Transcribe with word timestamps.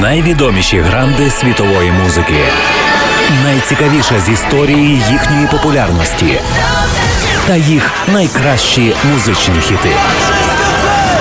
найвідоміші 0.00 0.80
гранди 0.80 1.30
світової 1.30 1.92
музики. 1.92 2.44
Найцікавіше 3.44 4.20
з 4.26 4.28
історії 4.28 5.02
їхньої 5.10 5.46
популярності 5.50 6.40
та 7.46 7.56
їх 7.56 7.90
найкращі 8.12 8.94
музичні 9.12 9.60
хіти. 9.60 9.90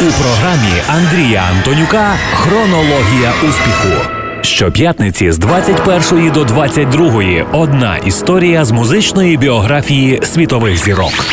У 0.01 0.21
програмі 0.21 0.73
Андрія 0.87 1.43
Антонюка 1.51 2.13
Хронологія 2.33 3.33
успіху. 3.49 4.09
Щоп'ятниці 4.41 5.31
з 5.31 5.37
21 5.37 6.31
до 6.31 6.43
22 6.43 7.23
одна 7.53 7.97
історія 7.97 8.65
з 8.65 8.71
музичної 8.71 9.37
біографії 9.37 10.21
світових 10.23 10.77
зірок. 10.77 11.25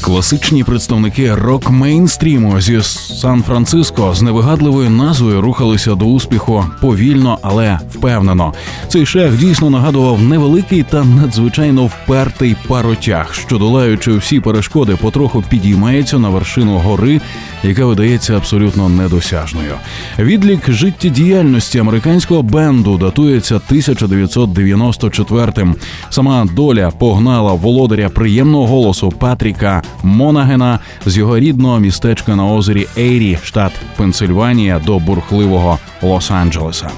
Класичні 0.00 0.64
представники 0.64 1.34
рок 1.34 1.70
мейнстріму 1.70 2.60
зі 2.60 2.82
Сан-Франциско 2.82 4.14
з 4.14 4.22
невигадливою 4.22 4.90
назвою 4.90 5.40
рухалися 5.40 5.94
до 5.94 6.04
успіху 6.04 6.64
повільно, 6.80 7.38
але 7.42 7.78
впевнено. 7.90 8.52
Цей 8.88 9.06
шлях 9.06 9.36
дійсно 9.36 9.70
нагадував 9.70 10.22
невеликий 10.22 10.82
та 10.82 11.04
надзвичайно 11.04 11.86
впертий 11.86 12.56
паротяг, 12.68 13.34
що 13.34 13.58
долаючи 13.58 14.16
всі 14.16 14.40
перешкоди, 14.40 14.96
потроху 14.96 15.44
підіймається 15.48 16.18
на 16.18 16.28
вершину 16.28 16.78
гори, 16.78 17.20
яка 17.62 17.84
видається 17.84 18.36
абсолютно 18.36 18.88
недосяжною. 18.88 19.74
Відлік 20.18 20.70
життєдіяльності 20.70 21.78
американського 21.78 22.42
бенду 22.42 22.98
датується 22.98 23.60
1994-м. 23.70 25.74
Сама 26.10 26.46
доля 26.52 26.92
погнала 26.98 27.52
володаря 27.52 28.08
приємного 28.08 28.66
голосу 28.66 29.12
Патріка 29.18 29.77
Монагена 30.02 30.78
з 31.06 31.16
його 31.16 31.38
рідного 31.38 31.78
містечка 31.78 32.36
на 32.36 32.46
озері 32.46 32.86
Ейрі, 32.98 33.38
штат 33.44 33.72
Пенсильванія, 33.96 34.80
до 34.86 34.98
бурхливого 34.98 35.78
Лос-Анджелеса. 36.02 36.88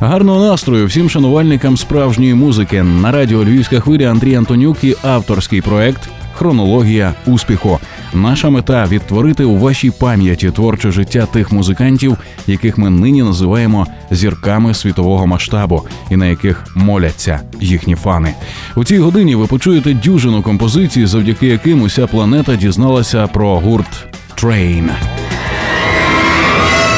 Гарного 0.00 0.44
настрою 0.44 0.86
всім 0.86 1.10
шанувальникам 1.10 1.76
справжньої 1.76 2.34
музики 2.34 2.82
на 2.82 3.12
радіо 3.12 3.44
Львівська 3.44 3.80
хвиля 3.80 4.10
Андрій 4.10 4.34
Антонюк 4.34 4.84
і 4.84 4.96
авторський 5.02 5.60
проект 5.60 6.10
Хронологія 6.34 7.14
успіху. 7.26 7.80
Наша 8.14 8.50
мета 8.50 8.86
відтворити 8.86 9.44
у 9.44 9.58
вашій 9.58 9.90
пам'яті 9.90 10.50
творче 10.50 10.90
життя 10.90 11.26
тих 11.26 11.52
музикантів, 11.52 12.16
яких 12.46 12.78
ми 12.78 12.90
нині 12.90 13.22
називаємо 13.22 13.86
зірками 14.10 14.74
світового 14.74 15.26
масштабу, 15.26 15.82
і 16.10 16.16
на 16.16 16.26
яких 16.26 16.64
моляться 16.74 17.40
їхні 17.60 17.94
фани. 17.94 18.34
У 18.76 18.84
цій 18.84 18.98
годині 18.98 19.34
ви 19.34 19.46
почуєте 19.46 19.94
дюжину 19.94 20.42
композицій, 20.42 21.06
завдяки 21.06 21.46
яким 21.46 21.82
уся 21.82 22.06
планета 22.06 22.56
дізналася 22.56 23.26
про 23.26 23.58
гурт 23.58 24.06
Train. 24.36 24.90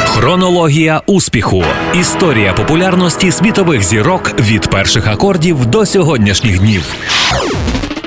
Хронологія 0.05 1.03
успіху. 1.07 1.65
Історія 2.01 2.53
популярності 2.53 3.33
світових 3.33 3.83
зірок 3.83 4.41
від 4.41 4.71
перших 4.71 5.07
акордів 5.07 5.67
до 5.67 5.87
сьогоднішніх 5.87 6.59
днів. 6.59 6.83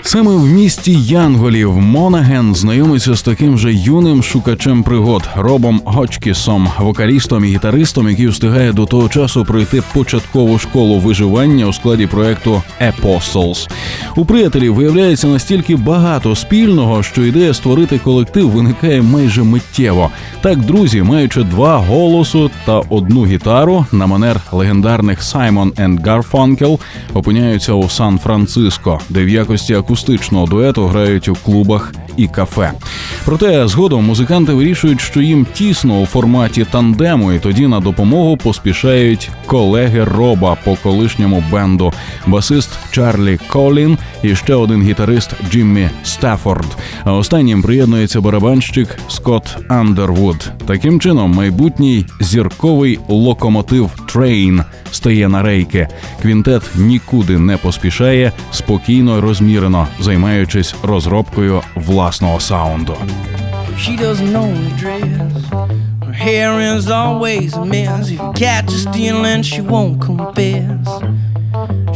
Саме 0.03 0.31
в 0.31 0.45
місті 0.45 0.93
Янголів 0.93 1.77
Монаген 1.77 2.55
знайомиться 2.55 3.15
з 3.15 3.21
таким 3.21 3.57
же 3.57 3.73
юним 3.73 4.23
шукачем 4.23 4.83
пригод 4.83 5.23
Робом 5.35 5.81
Гочкісом, 5.85 6.69
вокалістом 6.79 7.45
і 7.45 7.47
гітаристом, 7.47 8.09
який 8.09 8.27
встигає 8.27 8.73
до 8.73 8.85
того 8.85 9.09
часу 9.09 9.45
пройти 9.45 9.83
початкову 9.93 10.59
школу 10.59 10.99
виживання 10.99 11.65
у 11.65 11.73
складі 11.73 12.07
проекту 12.07 12.63
Apostles. 12.81 13.69
У 14.15 14.25
приятелів 14.25 14.75
виявляється 14.75 15.27
настільки 15.27 15.75
багато 15.75 16.35
спільного, 16.35 17.03
що 17.03 17.25
ідея 17.25 17.53
створити 17.53 17.99
колектив 17.99 18.49
виникає 18.49 19.01
майже 19.01 19.43
миттєво. 19.43 20.09
Так, 20.41 20.59
друзі, 20.59 21.01
маючи 21.03 21.43
два 21.43 21.77
голосу 21.77 22.51
та 22.65 22.81
одну 22.89 23.25
гітару 23.25 23.85
на 23.91 24.05
манер 24.05 24.41
легендарних 24.51 25.23
Саймон 25.23 25.73
енд 25.77 26.07
Гарфанкел, 26.07 26.79
опиняються 27.13 27.73
у 27.73 27.89
Сан-Франциско, 27.89 28.99
де 29.09 29.23
в 29.25 29.29
якості 29.29 29.73
акустичного 29.99 30.45
дуету 30.45 30.87
грають 30.87 31.27
у 31.27 31.35
клубах 31.35 31.93
і 32.17 32.27
кафе. 32.27 32.71
Проте 33.25 33.67
згодом 33.67 34.05
музиканти 34.05 34.53
вирішують, 34.53 35.01
що 35.01 35.21
їм 35.21 35.47
тісно 35.53 36.01
у 36.01 36.05
форматі 36.05 36.65
тандему, 36.65 37.31
і 37.31 37.39
тоді 37.39 37.67
на 37.67 37.79
допомогу 37.79 38.37
поспішають 38.37 39.29
колеги 39.45 40.03
Роба 40.03 40.57
по 40.63 40.75
колишньому 40.75 41.43
бенду, 41.51 41.93
басист 42.27 42.69
Чарлі 42.91 43.39
Колін 43.47 43.97
і 44.23 44.35
ще 44.35 44.55
один 44.55 44.83
гітарист 44.83 45.31
Джиммі 45.51 45.89
Стаффорд. 46.03 46.77
А 47.03 47.13
останнім 47.13 47.61
приєднується 47.61 48.21
барабанщик 48.21 48.97
Скотт 49.07 49.57
Андервуд. 49.69 50.51
Таким 50.67 50.99
чином, 50.99 51.31
майбутній 51.31 52.05
зірковий 52.19 52.99
локомотив 53.07 53.91
Трейн 54.07 54.63
стає 54.91 55.29
на 55.29 55.41
рейки. 55.41 55.87
Квінтет 56.21 56.63
нікуди 56.75 57.37
не 57.37 57.57
поспішає, 57.57 58.31
спокійно 58.51 59.17
й 59.17 59.21
розмірено, 59.78 59.86
займаючись 60.00 60.74
розробкою 60.82 61.62
власного 61.76 62.40
саунду. 62.40 62.96
She 63.78 64.00
doesn't 64.00 64.32
know 64.32 64.48
the 64.64 64.72
dress. 64.82 65.32
Her 66.06 66.14
hair 66.24 66.50
is 66.74 66.86
always 67.02 67.48
a 67.62 67.64
mess. 67.74 68.04
If 68.04 68.18
you 68.18 68.32
catch 68.44 68.68
her 68.74 68.82
stealing, 68.86 69.42
she 69.50 69.60
won't 69.72 69.96
confess. 70.08 70.86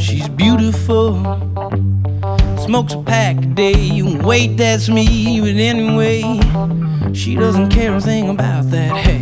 She's 0.04 0.28
beautiful. 0.42 1.08
Smokes 2.66 2.94
a 3.00 3.02
pack 3.12 3.36
a 3.48 3.50
day. 3.64 3.80
You 3.98 4.04
can 4.10 4.20
wait, 4.30 4.50
that's 4.62 4.86
me. 4.98 5.08
But 5.44 5.56
anyway, 5.72 6.18
she 7.20 7.30
doesn't 7.44 7.68
care 7.76 7.92
a 8.00 8.00
thing 8.10 8.26
about 8.36 8.64
that. 8.74 8.92
Hey, 9.06 9.20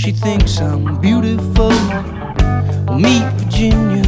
she 0.00 0.10
thinks 0.24 0.52
I'm 0.68 0.84
beautiful. 1.06 1.72
Meet 3.04 3.26
Virginia. 3.40 4.04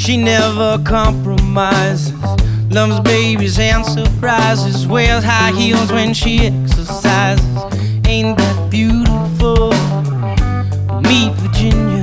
She 0.00 0.16
never 0.16 0.82
compromises. 0.82 2.14
Loves 2.70 3.00
babies 3.00 3.58
and 3.58 3.84
surprises. 3.84 4.86
Wears 4.86 5.22
high 5.22 5.52
heels 5.52 5.92
when 5.92 6.14
she 6.14 6.46
exercises. 6.46 7.44
Ain't 8.06 8.38
that 8.38 8.70
beautiful? 8.70 9.68
Meet 11.02 11.34
Virginia. 11.34 11.99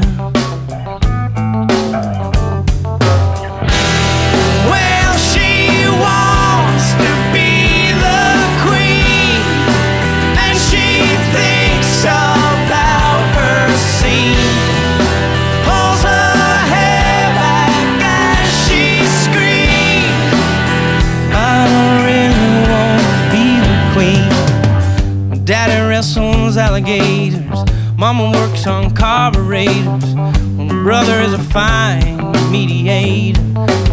Mama 28.13 28.31
works 28.31 28.65
on 28.65 28.95
carburetors. 28.95 30.15
My 30.15 30.69
brother 30.81 31.19
is 31.19 31.33
a 31.33 31.43
fine 31.51 32.15
mediator 32.49 33.41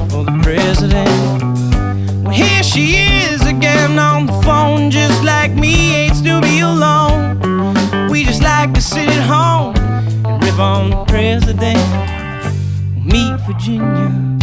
for 0.08 0.22
the 0.22 0.38
president. 0.41 2.22
Well, 2.22 2.32
here 2.32 2.62
she 2.62 2.94
is 2.94 3.44
again 3.44 3.98
on 3.98 4.26
the 4.26 4.41
phone, 4.42 4.92
just 4.92 5.24
like 5.24 5.50
me. 5.54 5.74
Hates 5.94 6.20
to 6.20 6.41
be 6.42 6.60
alone. 6.60 8.08
We 8.08 8.22
just 8.22 8.41
like 8.41 8.72
to 8.74 8.80
sit 8.80 9.08
at 9.08 9.26
home 9.26 9.74
and 10.24 10.44
rip 10.44 10.60
on 10.60 10.91
the 10.91 11.04
president. 11.06 11.82
Meet 13.04 13.41
Virginia. 13.41 14.34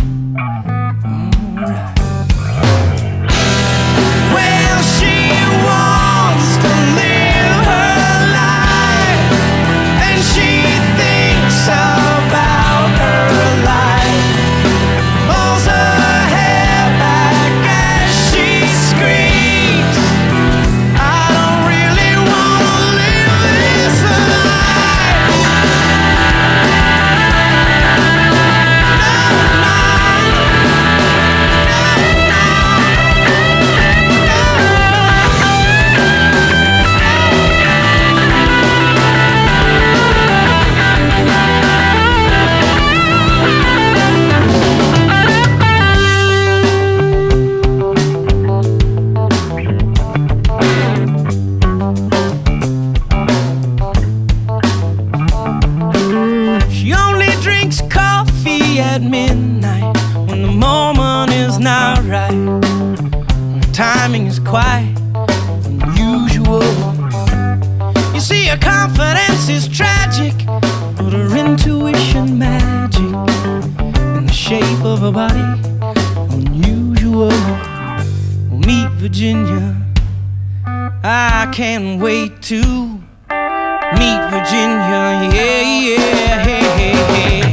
Shape 74.51 74.83
of 74.83 74.99
her 74.99 75.11
body 75.13 75.39
unusual. 76.35 77.31
Meet 78.67 78.89
Virginia. 78.99 79.77
I 80.65 81.49
can't 81.53 82.01
wait 82.01 82.41
to 82.49 82.61
meet 83.99 84.21
Virginia. 84.33 85.03
Yeah, 85.31 85.61
yeah, 85.87 86.43
hey, 86.43 86.63
hey, 86.75 87.41
hey. 87.41 87.50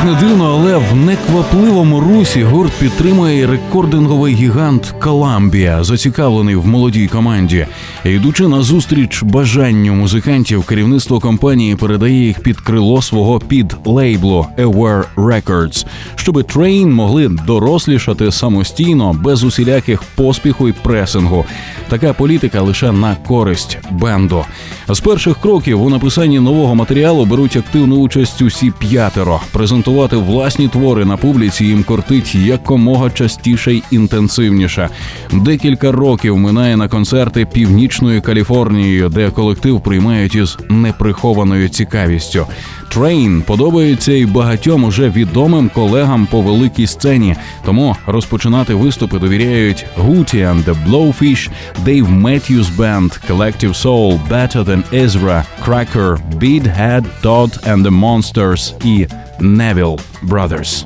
Як 0.00 0.08
не 0.08 0.14
дивно, 0.14 0.44
але 0.44 0.49
в 0.80 0.96
неквапливому 0.96 2.00
русі 2.00 2.42
гурт 2.42 2.72
підтримує 2.72 3.46
рекординговий 3.46 4.34
гігант 4.34 4.94
Columbia, 5.00 5.84
зацікавлений 5.84 6.54
в 6.54 6.66
молодій 6.66 7.08
команді. 7.08 7.66
Йдучи 8.04 8.48
на 8.48 8.62
зустріч 8.62 9.22
бажанню 9.22 9.94
музикантів, 9.94 10.64
керівництво 10.64 11.20
компанії 11.20 11.76
передає 11.76 12.26
їх 12.26 12.40
під 12.40 12.60
крило 12.60 13.02
свого 13.02 13.38
підлейблу 13.38 14.46
Aware 14.58 15.04
Records, 15.16 15.86
щоб 16.14 16.36
Train 16.36 16.86
могли 16.86 17.28
дорослішати 17.28 18.32
самостійно, 18.32 19.12
без 19.24 19.44
усіляких 19.44 20.02
поспіху 20.02 20.68
і 20.68 20.72
пресингу. 20.72 21.44
Така 21.88 22.12
політика 22.12 22.62
лише 22.62 22.92
на 22.92 23.14
користь 23.14 23.78
бенду. 23.90 24.44
З 24.88 25.00
перших 25.00 25.40
кроків 25.40 25.82
у 25.82 25.90
написанні 25.90 26.40
нового 26.40 26.74
матеріалу 26.74 27.24
беруть 27.24 27.56
активну 27.56 27.96
участь 27.96 28.42
усі 28.42 28.72
п'ятеро. 28.78 29.40
Презентувати 29.52 30.16
власні 30.16 30.69
твори 30.70 31.04
на 31.04 31.16
публіці 31.16 31.64
їм 31.64 31.82
кортить 31.84 32.34
якомога 32.34 33.10
частіше 33.10 33.72
й 33.72 33.82
інтенсивніше. 33.90 34.88
Декілька 35.32 35.92
років 35.92 36.38
минає 36.38 36.76
на 36.76 36.88
концерти 36.88 37.46
північною 37.46 38.22
Каліфорнією, 38.22 39.08
де 39.08 39.30
колектив 39.30 39.80
приймають 39.80 40.34
із 40.34 40.58
неприхованою 40.68 41.68
цікавістю. 41.68 42.46
Трейн 42.88 43.42
подобається 43.42 44.12
і 44.12 44.26
багатьом 44.26 44.84
уже 44.84 45.10
відомим 45.10 45.70
колегам 45.74 46.26
по 46.30 46.40
великій 46.40 46.86
сцені, 46.86 47.36
тому 47.64 47.96
розпочинати 48.06 48.74
виступи 48.74 49.18
довіряють 49.18 49.86
Hootie 49.98 50.54
and 50.54 50.64
the 50.64 50.76
Blowfish, 50.88 51.50
Dave 51.84 52.22
Matthews 52.22 52.76
Band, 52.76 53.30
Collective 53.30 53.74
Soul, 53.84 54.18
Better 54.28 54.64
Than 54.64 54.82
Ezra, 55.04 55.44
Cracker, 55.64 56.18
Beathead, 56.38 57.04
Todd 57.22 57.70
and 57.70 57.82
the 57.82 58.00
Monsters 58.00 58.86
і 58.86 59.06
Neville 59.40 59.98
Brothers. 60.22 60.84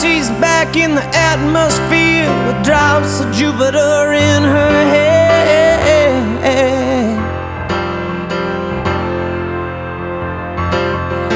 She's 0.00 0.30
back 0.40 0.76
in 0.76 0.94
the 0.94 1.02
atmosphere 1.02 2.30
with 2.46 2.64
drops 2.64 3.20
of 3.20 3.30
Jupiter 3.34 4.12
in 4.12 4.42
her 4.42 4.84
head. 4.88 5.20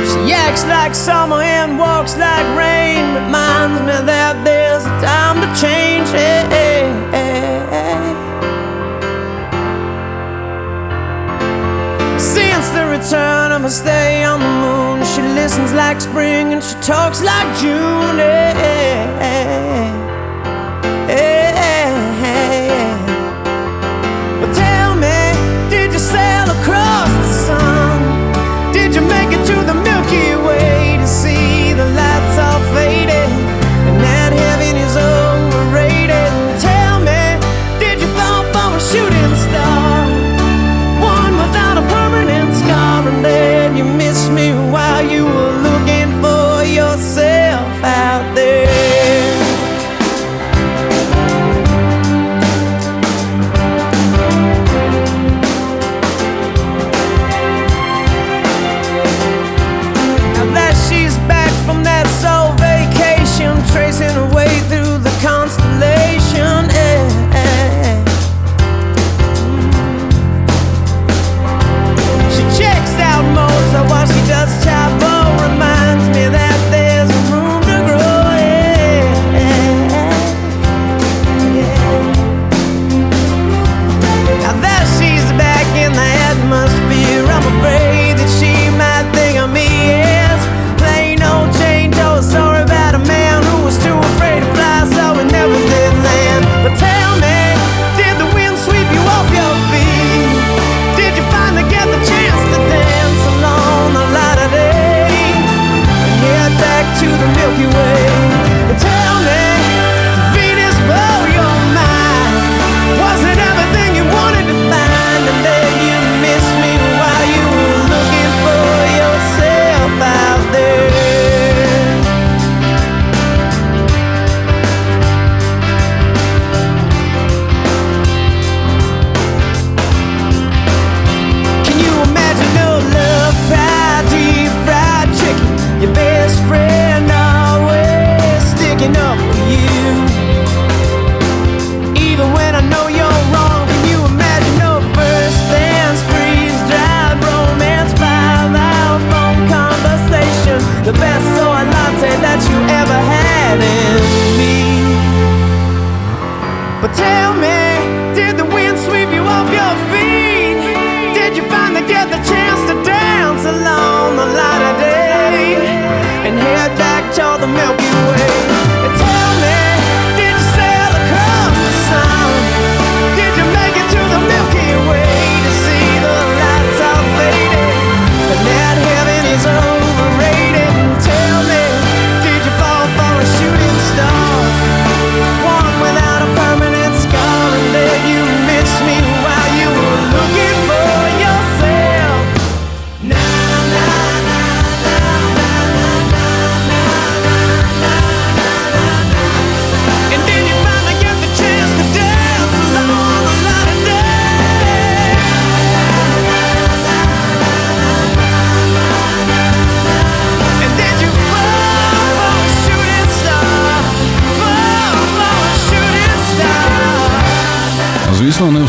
She 0.07 0.33
acts 0.33 0.65
like 0.65 0.95
summer 0.95 1.43
and 1.43 1.79
walks 1.79 2.17
like 2.17 2.47
rain. 2.57 3.05
Reminds 3.15 3.81
me 3.83 4.07
that 4.07 4.45
change. 6.15 7.05
Since 12.21 12.69
the 12.71 12.87
return 12.87 13.53
of 13.53 13.63
her 13.63 13.71
stay 13.71 14.25
on 14.25 14.41
the 14.41 14.55
moon, 14.65 15.05
she 15.05 15.23
listens 15.23 15.73
like 15.73 16.01
spring 16.01 16.53
and 16.53 16.63
she 16.63 16.75
talks 16.77 17.23
like 17.23 17.49
June. 17.59 18.05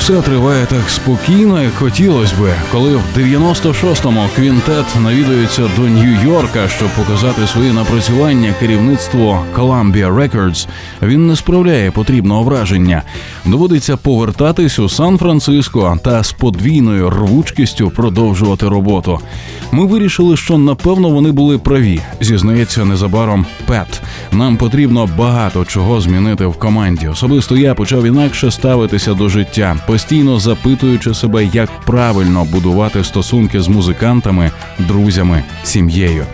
Все 0.06 0.22
триває 0.22 0.66
так 0.66 0.90
спокійно, 0.90 1.64
як 1.64 1.74
хотілося 1.74 2.36
би, 2.42 2.54
коли 2.72 2.96
в 2.96 3.02
96-му 3.18 4.30
квінтет 4.36 4.86
навідується 5.04 5.62
до 5.62 5.82
Нью-Йорка, 5.82 6.68
щоб 6.68 6.90
показати 6.90 7.48
свої 7.48 7.72
напрацювання 7.72 8.54
керівництво 8.60 9.46
Columbia 9.56 10.16
Records, 10.16 10.68
він 11.02 11.28
не 11.28 11.36
справляє 11.36 11.92
потрібного 11.92 12.44
враження. 12.44 13.04
Доводиться 13.46 13.98
повертатись 13.98 14.80
у 14.80 14.90
Сан-Франциско 14.90 16.00
та 16.04 16.24
з 16.24 16.32
подвійною 16.32 17.10
рвучкістю 17.10 17.90
продовжувати 17.90 18.68
роботу. 18.68 19.20
Ми 19.72 19.86
вирішили, 19.86 20.38
що 20.38 20.58
напевно 20.58 21.10
вони 21.10 21.32
були 21.32 21.58
праві. 21.58 22.02
Зізнається 22.22 22.86
незабаром 22.86 23.46
Пет. 23.66 24.02
Нам 24.32 24.58
потрібно 24.58 25.10
багато 25.18 25.66
чого 25.66 26.02
змінити 26.02 26.46
в 26.46 26.54
команді. 26.54 27.08
Особисто 27.08 27.58
я 27.58 27.76
почав 27.76 28.06
інакше 28.06 28.52
ставитися 28.52 29.14
до 29.14 29.30
життя, 29.30 29.78
постійно 29.96 30.40
запитуючи 30.40 31.14
себе, 31.14 31.46
як 31.46 31.70
правильно 31.80 32.46
будувати 32.46 33.04
стосунки 33.04 33.62
з 33.62 33.68
музикантами, 33.68 34.52
друзями, 34.80 35.44
сім'єю. 35.64 36.26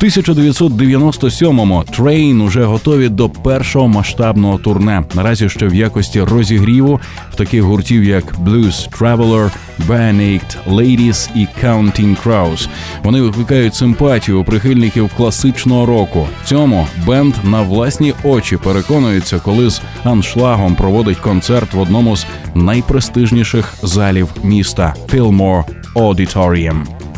В 0.00 0.04
1997-му 0.04 1.84
Train 1.98 2.42
уже 2.42 2.64
готові 2.64 3.08
до 3.08 3.28
першого 3.28 3.88
масштабного 3.88 4.58
турне. 4.58 5.04
Наразі 5.14 5.48
ще 5.48 5.66
в 5.66 5.74
якості 5.74 6.22
розігріву 6.22 7.00
в 7.32 7.36
таких 7.36 7.62
гуртів, 7.62 8.04
як 8.04 8.34
Blues 8.38 8.90
Traveler, 8.90 9.50
Bare-Naked 9.88 10.56
Ladies 10.68 11.30
і 11.34 11.46
Counting 11.64 12.16
Crows. 12.24 12.68
Вони 13.04 13.20
викликають 13.20 13.74
симпатію 13.74 14.40
у 14.40 14.44
прихильників 14.44 15.10
класичного 15.16 15.86
року. 15.86 16.28
В 16.44 16.48
цьому 16.48 16.86
бенд 17.06 17.34
на 17.44 17.62
власні 17.62 18.14
очі 18.24 18.56
переконується, 18.56 19.38
коли 19.38 19.70
з 19.70 19.82
аншлагом 20.04 20.74
проводить 20.74 21.18
концерт 21.18 21.74
в 21.74 21.80
одному 21.80 22.16
з 22.16 22.26
найпрестижніших 22.54 23.74
залів 23.82 24.28
міста 24.42 24.94
Fillmore 25.08 25.64
Auditorium. 25.94 27.09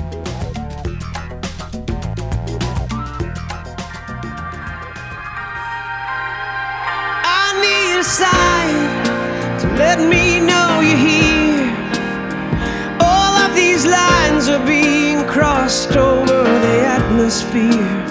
Need 8.02 8.08
a 8.08 8.10
sign 8.10 9.60
to 9.60 9.66
let 9.76 9.98
me 9.98 10.40
know 10.40 10.80
you're 10.80 10.96
here. 10.96 11.76
All 13.00 13.34
of 13.44 13.54
these 13.54 13.84
lines 13.86 14.48
are 14.48 14.64
being 14.66 15.24
crossed 15.26 15.96
over 15.96 16.42
the 16.42 16.80
atmosphere. 16.98 18.01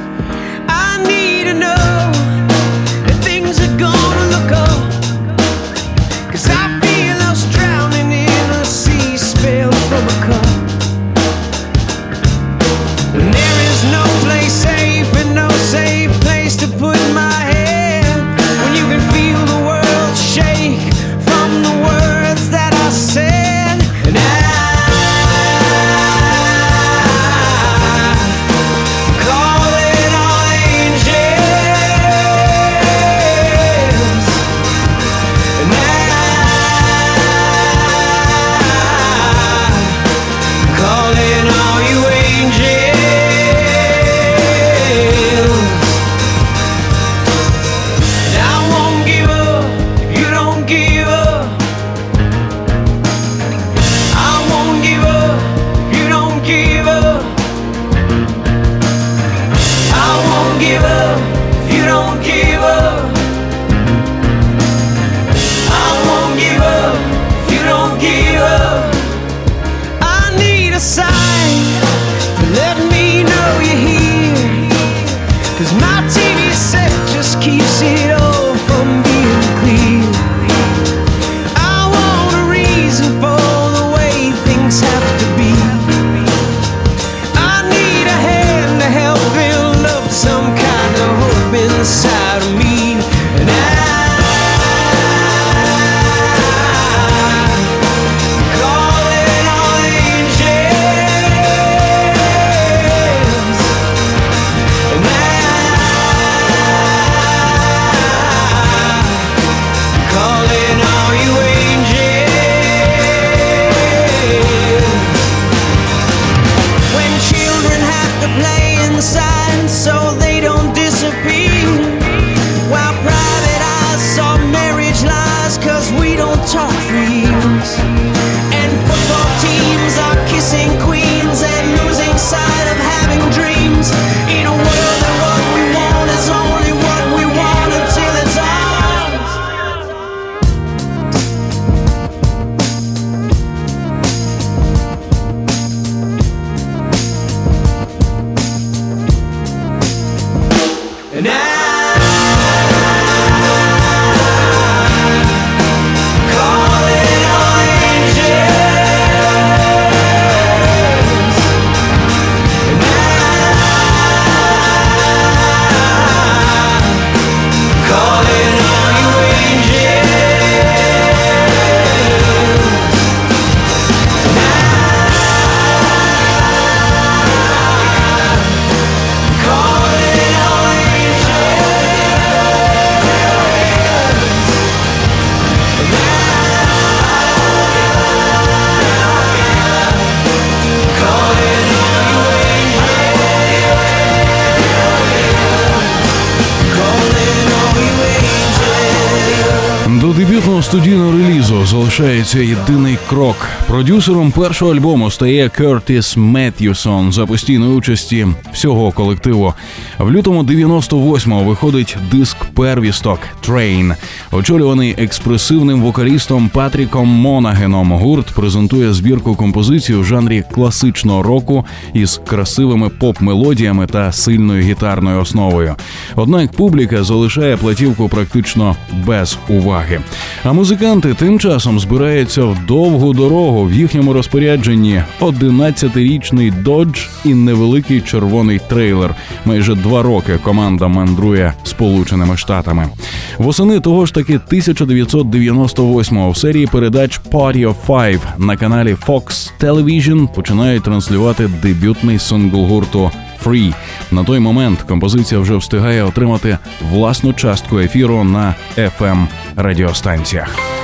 Крок. 203.11 203.35
Продюсером 203.67 204.31
першого 204.31 204.71
альбому 204.71 205.11
стає 205.11 205.49
Кертіс 205.49 206.17
Меттьюсон 206.17 207.11
за 207.11 207.25
постійної 207.25 207.71
участі 207.71 208.27
всього 208.53 208.91
колективу. 208.91 209.53
В 209.97 210.11
лютому 210.11 210.43
98-го 210.43 211.43
виходить 211.43 211.97
диск 212.11 212.37
первісток 212.55 213.20
Train. 213.48 213.96
Очолюваний 214.31 214.96
експресивним 214.98 215.81
вокалістом 215.81 216.50
Патріком 216.50 217.08
Монагеном. 217.08 217.91
Гурт 217.91 218.31
презентує 218.31 218.93
збірку 218.93 219.36
композицій 219.36 219.93
у 219.93 220.03
жанрі 220.03 220.43
класичного 220.51 221.24
року 221.24 221.65
із 221.93 222.22
красивими 222.27 222.89
поп-мелодіями 222.89 223.88
та 223.88 224.12
сильною 224.12 224.63
гітарною 224.63 225.22
основою. 225.22 225.75
Однак 226.15 226.51
публіка 226.51 227.03
залишає 227.03 227.58
платівку 227.58 228.10
практично 228.10 228.75
без 229.05 229.38
уваги. 229.48 230.00
А 230.43 230.53
музиканти 230.53 231.13
тим 231.13 231.39
часом 231.39 231.79
збираються 231.79 232.43
в 232.43 232.65
довгу 232.65 233.13
дорогу 233.13 233.65
в 233.65 233.74
їхньому 233.74 234.13
розпорядженні 234.13 235.01
11-річний 235.22 236.63
додж 236.63 237.00
і 237.25 237.34
невеликий 237.34 238.01
червоний 238.01 238.60
трейлер. 238.70 239.15
Майже 239.46 239.75
два 239.75 240.01
роки 240.01 240.39
команда 240.43 240.88
мандрує 240.88 241.53
Сполученими 241.63 242.38
Штатами. 242.41 242.89
Восени 243.38 243.79
того 243.79 244.05
ж 244.05 244.13
таки 244.13 244.38
1998-го 244.38 246.31
в 246.31 246.38
серії 246.38 246.67
передач 246.67 247.21
Party 247.31 247.67
of 247.67 247.75
Five 247.88 248.19
на 248.38 248.57
каналі 248.57 248.98
Fox 249.07 249.51
Television 249.60 250.33
починають 250.33 250.83
транслювати 250.83 251.50
дебютний 251.63 252.19
сингл 252.19 252.65
гурту 252.65 253.11
Free. 253.46 253.74
На 254.11 254.24
той 254.24 254.39
момент 254.39 254.81
композиція 254.81 255.42
вже 255.42 255.55
встигає 255.55 256.03
отримати 256.03 256.57
власну 256.92 257.33
частку 257.33 257.79
ефіру 257.79 258.24
на 258.24 258.55
fm 258.77 259.27
радіостанціях. 259.55 260.80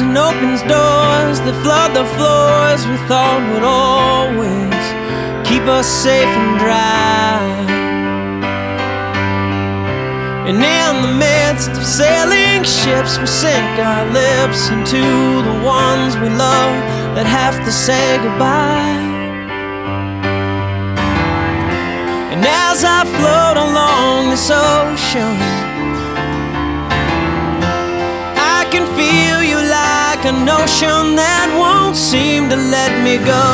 And 0.00 0.16
opens 0.18 0.60
doors 0.62 1.38
that 1.46 1.54
flood 1.62 1.94
the 1.94 2.06
floors 2.16 2.82
we 2.90 2.96
thought 3.06 3.38
would 3.52 3.62
always 3.62 4.84
keep 5.46 5.62
us 5.70 5.86
safe 5.86 6.26
and 6.26 6.58
dry. 6.58 7.38
And 10.48 10.58
in 10.58 10.94
the 11.06 11.14
midst 11.14 11.70
of 11.70 11.84
sailing 11.84 12.64
ships, 12.64 13.18
we 13.18 13.26
sink 13.26 13.78
our 13.78 14.04
lips 14.10 14.70
into 14.74 15.04
the 15.46 15.56
ones 15.62 16.16
we 16.18 16.28
love 16.28 16.74
that 17.14 17.26
have 17.26 17.56
to 17.64 17.70
say 17.70 18.18
goodbye. 18.18 18.98
And 22.34 22.42
as 22.42 22.82
I 22.82 23.06
float 23.14 23.56
along 23.62 24.30
this 24.30 24.50
ocean, 24.50 25.38
I 28.58 28.66
can 28.72 28.84
feel 28.98 29.43
like 30.24 30.32
a 30.32 30.44
notion 30.44 31.16
that 31.16 31.52
won't 31.58 31.96
seem 31.96 32.48
to 32.48 32.56
let 32.56 32.92
me 33.04 33.18
go. 33.18 33.44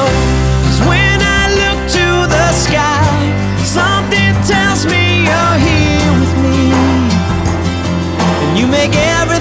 'Cause 0.62 0.80
when 0.86 1.18
I 1.20 1.42
look 1.60 1.80
to 1.98 2.06
the 2.34 2.46
sky, 2.64 3.10
something 3.64 4.32
tells 4.46 4.86
me 4.86 5.26
you're 5.28 5.58
here 5.68 6.12
with 6.20 6.34
me. 6.44 6.72
And 8.42 8.58
you 8.58 8.66
make 8.66 8.94
everything 9.20 9.39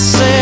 say 0.00 0.39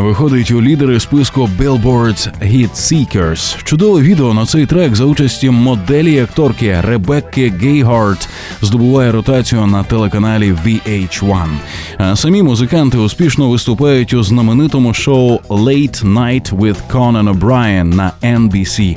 Виходить 0.00 0.50
у 0.50 0.62
лідери 0.62 1.00
списку 1.00 1.48
Billboard's 1.58 2.28
Hit 2.42 2.70
Seekers. 2.70 3.64
Чудове 3.64 4.02
відео 4.02 4.34
на 4.34 4.46
цей 4.46 4.66
трек 4.66 4.96
за 4.96 5.04
участі 5.04 5.50
моделі 5.50 6.20
акторки 6.20 6.80
Ребекки 6.80 7.52
Гейгард 7.60 8.28
здобуває 8.62 9.12
ротацію 9.12 9.66
на 9.66 9.82
телеканалі 9.82 10.52
VH1. 10.52 11.48
А 11.98 12.16
самі 12.16 12.42
музиканти 12.42 12.98
успішно 12.98 13.48
виступають 13.48 14.14
у 14.14 14.22
знаменитому 14.22 14.94
шоу 14.94 15.38
Late 15.48 16.04
Night 16.04 16.56
with 16.56 16.76
Conan 16.92 17.34
O'Brien 17.34 17.84
на 17.84 18.12
NBC. 18.22 18.96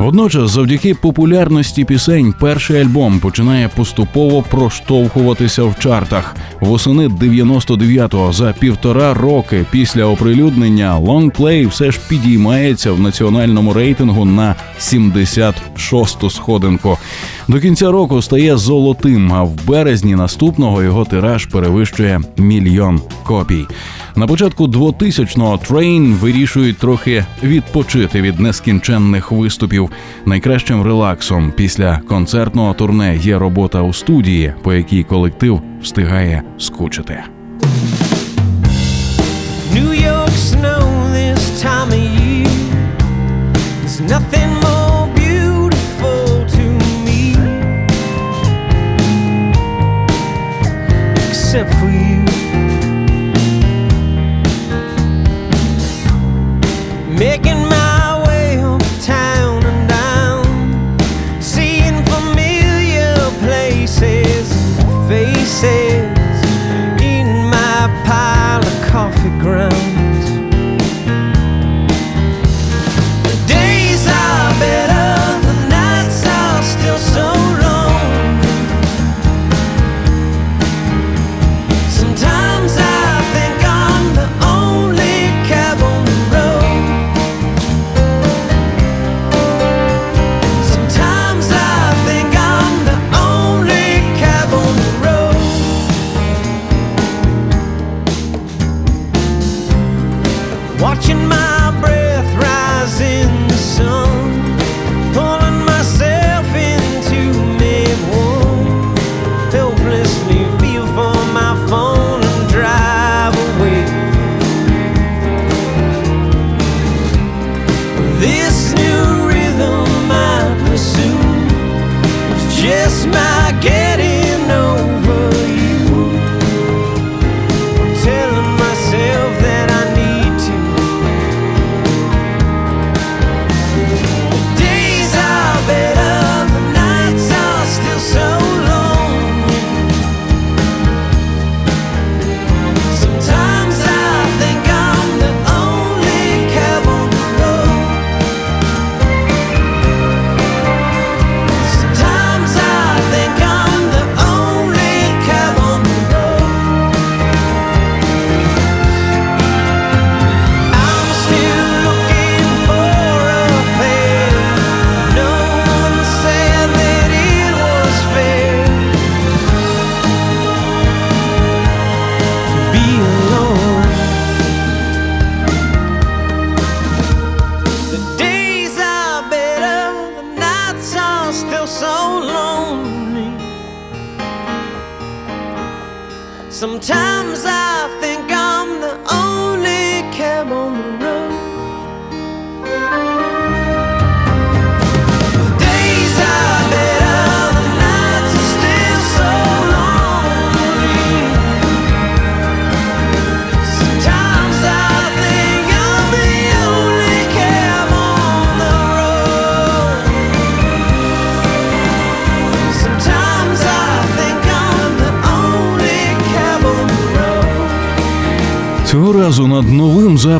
Водночас, 0.00 0.50
завдяки 0.50 0.94
популярності 0.94 1.84
пісень, 1.84 2.34
перший 2.40 2.80
альбом 2.80 3.20
починає 3.20 3.68
поступово 3.68 4.42
проштовхуватися 4.42 5.64
в 5.64 5.78
чартах. 5.78 6.36
Восени 6.60 7.08
99-го 7.08 8.32
за 8.32 8.52
півтора 8.52 9.14
роки 9.14 9.66
після 9.70 10.04
оприлюднення 10.04 10.98
лонгплей 10.98 11.66
все 11.66 11.92
ж 11.92 12.00
підіймається 12.08 12.92
в 12.92 13.00
національному 13.00 13.72
рейтингу 13.72 14.24
на 14.24 14.54
76-ту 14.78 16.30
сходинку. 16.30 16.98
До 17.48 17.60
кінця 17.60 17.90
року 17.90 18.22
стає 18.22 18.56
золотим, 18.56 19.32
а 19.32 19.42
в 19.42 19.54
березні 19.66 20.14
наступного 20.14 20.82
його 20.82 21.04
тираж 21.04 21.46
перевищує 21.46 22.20
мільйон 22.36 23.00
копій. 23.24 23.66
На 24.16 24.26
початку 24.26 24.66
2000-го 24.66 25.56
Train 25.56 26.14
вирішують 26.14 26.78
трохи 26.78 27.24
відпочити 27.42 28.22
від 28.22 28.40
нескінченних 28.40 29.32
виступів. 29.32 29.90
Найкращим 30.26 30.82
релаксом 30.82 31.52
після 31.56 32.00
концертного 32.08 32.74
турне 32.74 33.16
є 33.16 33.38
робота 33.38 33.82
у 33.82 33.92
студії, 33.92 34.54
по 34.62 34.72
якій 34.72 35.02
колектив 35.02 35.62
встигає 35.82 36.42
скучити. 36.58 37.22
New 39.74 39.90
York 40.08 40.34
snow 40.50 40.82
this 41.14 41.62
time 41.62 41.90
of 41.98 42.02
year. 42.18 42.50
There's 43.82 44.00
nothing 44.14 44.50
more 44.62 44.79
Making 57.20 57.59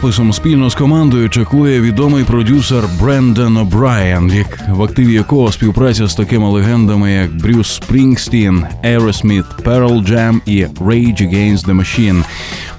записом 0.01 0.33
спільно 0.33 0.71
з 0.71 0.75
командою 0.75 1.29
чекує 1.29 1.81
відомий 1.81 2.25
продюсер 2.25 2.85
Брендон 3.01 3.57
О'Брайен, 3.57 4.33
як 4.35 4.69
в 4.69 4.83
активі 4.83 5.13
якого 5.13 5.53
співпраця 5.53 6.07
з 6.07 6.15
такими 6.15 6.51
легендами, 6.51 7.13
як 7.13 7.37
Брюс 7.37 7.75
Спрінгстін, 7.75 8.65
Aerosmith, 8.85 9.63
Pearl 9.65 10.11
Jam 10.11 10.41
і 10.47 10.65
Rage 10.65 11.23
Against 11.23 11.67
the 11.67 11.75
Machine. 11.75 12.25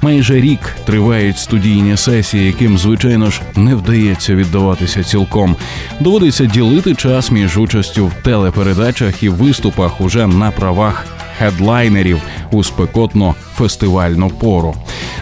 Майже 0.01 0.41
рік 0.41 0.59
тривають 0.85 1.37
студійні 1.37 1.97
сесії, 1.97 2.45
яким, 2.45 2.77
звичайно 2.77 3.29
ж, 3.29 3.41
не 3.55 3.75
вдається 3.75 4.35
віддаватися 4.35 5.03
цілком. 5.03 5.55
Доводиться 5.99 6.45
ділити 6.45 6.95
час 6.95 7.31
між 7.31 7.57
участю 7.57 8.07
в 8.07 8.13
телепередачах 8.23 9.23
і 9.23 9.29
виступах 9.29 10.01
уже 10.01 10.27
на 10.27 10.51
правах 10.51 11.05
хедлайнерів 11.41 12.21
у 12.51 12.63
спекотно 12.63 13.35
фестивальну 13.55 14.29
пору. 14.29 14.75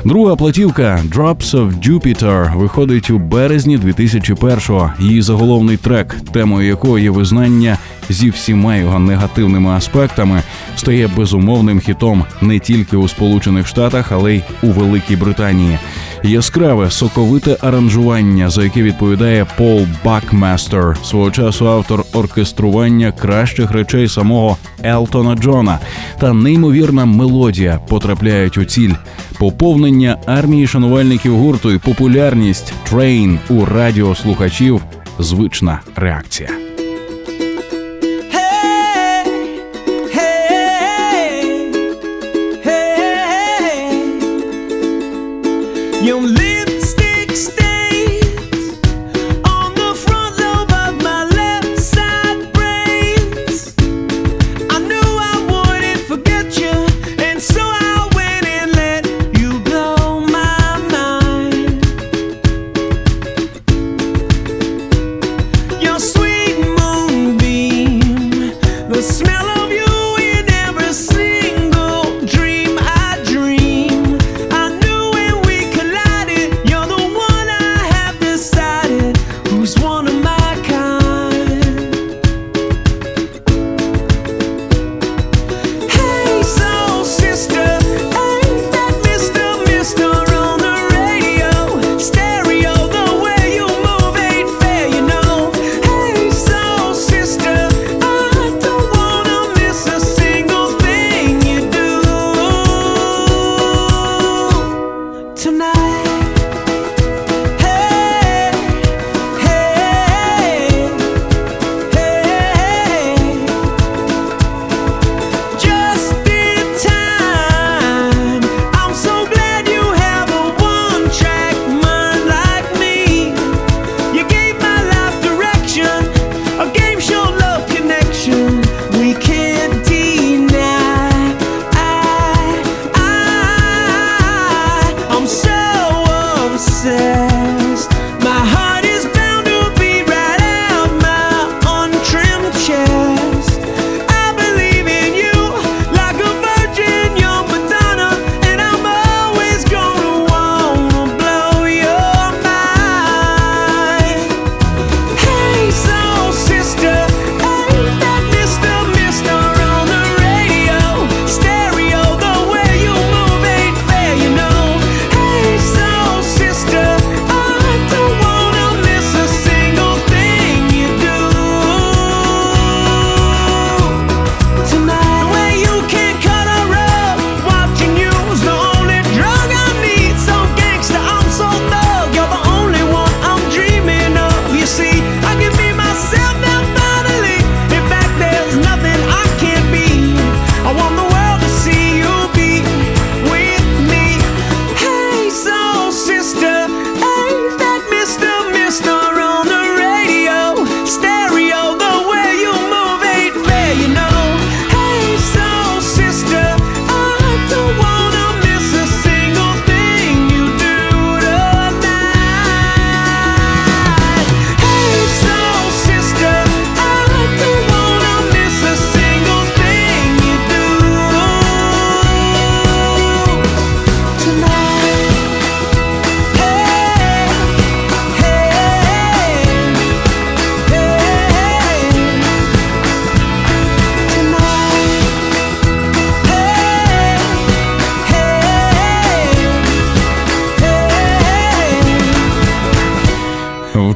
Друга 0.05 0.35
платівка 0.35 1.03
Drops 1.15 1.55
of 1.55 1.89
Jupiter 1.89 2.57
виходить 2.57 3.09
у 3.09 3.19
березні 3.19 3.77
2001-го. 3.77 4.93
Її 4.99 5.21
заголовний 5.21 5.77
трек, 5.77 6.15
темою 6.31 6.67
якого 6.67 6.99
є 6.99 7.09
визнання 7.09 7.77
зі 8.09 8.29
всіма 8.29 8.75
його 8.75 8.99
негативними 8.99 9.69
аспектами, 9.71 10.41
стає 10.75 11.07
безумовним 11.07 11.79
хітом 11.79 12.25
не 12.41 12.59
тільки 12.59 12.97
у 12.97 13.07
Сполучених 13.07 13.67
Штатах, 13.67 14.11
але 14.11 14.35
й 14.35 14.41
у 14.63 14.67
Великій 14.67 15.15
Британії 15.15 15.79
яскраве 16.23 16.91
соковите 16.91 17.57
аранжування, 17.61 18.49
за 18.49 18.63
яке 18.63 18.83
відповідає 18.83 19.47
Пол 19.57 19.87
Бакместер, 20.05 20.97
свого 21.03 21.31
часу 21.31 21.67
автор 21.67 22.03
оркестрування 22.13 23.11
кращих 23.11 23.71
речей 23.71 24.07
самого 24.07 24.57
Елтона 24.83 25.35
Джона, 25.35 25.79
та 26.19 26.33
неймовірна 26.33 27.05
мелодія 27.05 27.79
потрапляють 27.87 28.57
у 28.57 28.65
ціль. 28.65 28.93
Поповнення 29.39 30.17
армії 30.25 30.67
шанувальників 30.67 31.37
гурту 31.37 31.71
і 31.71 31.77
популярність 31.77 32.73
Train 32.91 33.37
у 33.49 33.65
радіослухачів 33.65 34.81
звична 35.19 35.79
реакція. 35.95 36.68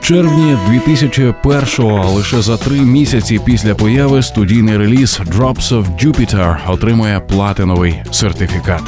червні 0.04 0.58
2001-го, 0.70 2.12
лише 2.12 2.42
за 2.42 2.58
три 2.58 2.80
місяці 2.82 3.40
після 3.46 3.76
появи 3.76 4.24
студійний 4.24 4.78
реліз 4.78 5.20
«Drops 5.26 5.70
of 5.70 5.86
Jupiter» 6.06 6.72
отримує 6.72 7.20
платиновий 7.20 8.02
сертифікат. 8.12 8.82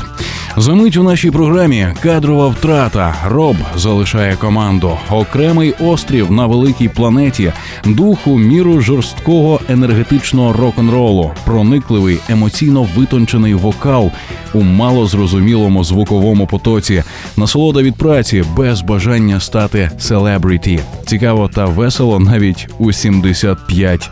Замить 0.57 0.97
у 0.97 1.03
нашій 1.03 1.31
програмі 1.31 1.87
кадрова 2.03 2.47
втрата. 2.47 3.15
Роб 3.27 3.55
залишає 3.75 4.35
команду, 4.35 4.97
окремий 5.09 5.73
острів 5.79 6.31
на 6.31 6.45
великій 6.45 6.89
планеті, 6.89 7.53
духу 7.85 8.37
міру 8.37 8.81
жорсткого 8.81 9.59
енергетичного 9.69 10.53
рок-н-ролу, 10.53 11.31
проникливий 11.45 12.19
емоційно 12.29 12.87
витончений 12.95 13.53
вокал 13.53 14.11
у 14.53 14.61
малозрозумілому 14.61 15.83
звуковому 15.83 16.47
потоці, 16.47 17.03
насолода 17.37 17.81
від 17.81 17.95
праці 17.95 18.43
без 18.57 18.81
бажання 18.81 19.39
стати 19.39 19.91
селебріті. 19.99 20.79
Цікаво 21.05 21.47
та 21.47 21.65
весело 21.65 22.19
навіть 22.19 22.67
у 22.79 22.91
75 22.91 24.11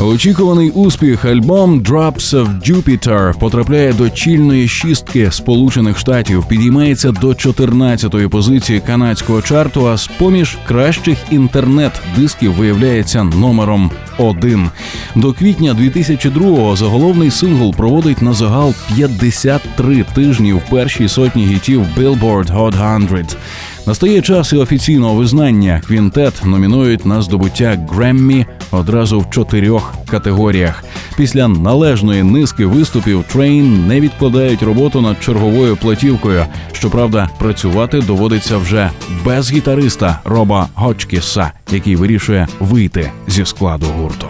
Очікуваний 0.00 0.70
успіх 0.70 1.24
альбом 1.24 1.80
Drops 1.80 2.34
of 2.34 2.62
Jupiter 2.70 3.38
потрапляє 3.38 3.92
до 3.92 4.10
чільної 4.10 4.68
шістки 4.68 5.30
Сполучених 5.32 5.98
Штатів, 5.98 6.44
підіймається 6.44 7.12
до 7.12 7.28
14-ї 7.28 8.28
позиції 8.28 8.80
канадського 8.80 9.42
чарту. 9.42 9.88
А 9.88 9.96
з 9.96 10.06
поміж 10.06 10.58
кращих 10.66 11.18
інтернет-дисків 11.30 12.52
виявляється 12.52 13.24
номером 13.24 13.90
один. 14.18 14.70
До 15.14 15.32
квітня 15.32 15.74
2002-го 15.74 16.76
заголовний 16.76 17.30
сингл 17.30 17.74
проводить 17.74 18.22
назагал 18.22 18.74
53 18.96 20.04
тижні 20.14 20.52
в 20.52 20.62
першій 20.70 21.08
сотні 21.08 21.46
гітів 21.46 21.86
Billboard 21.98 22.56
Hot 22.56 22.74
100. 23.24 23.36
Настає 23.86 24.22
час 24.22 24.52
і 24.52 24.56
офіційного 24.56 25.14
визнання. 25.14 25.82
Квінтет 25.86 26.44
номінують 26.44 27.06
на 27.06 27.22
здобуття 27.22 27.86
Греммі 27.90 28.46
одразу 28.70 29.20
в 29.20 29.30
чотирьох 29.30 29.94
категоріях. 30.10 30.84
Після 31.16 31.48
належної 31.48 32.22
низки 32.22 32.66
виступів 32.66 33.24
Train 33.34 33.86
не 33.86 34.00
відкладають 34.00 34.62
роботу 34.62 35.00
над 35.00 35.22
черговою 35.22 35.76
платівкою. 35.76 36.46
Щоправда, 36.72 37.28
працювати 37.38 38.00
доводиться 38.00 38.56
вже 38.56 38.90
без 39.24 39.52
гітариста 39.52 40.20
Роба 40.24 40.68
Гочкіса, 40.74 41.50
який 41.72 41.96
вирішує 41.96 42.48
вийти 42.60 43.10
зі 43.26 43.44
складу 43.44 43.86
гурту. 43.86 44.26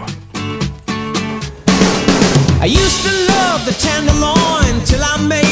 I 2.61 2.67
used 2.85 3.01
to 3.07 3.13
love 3.33 3.59
the 3.69 3.75
tenderloin 3.87 4.73
till 4.89 5.03
I 5.13 5.15
made 5.31 5.46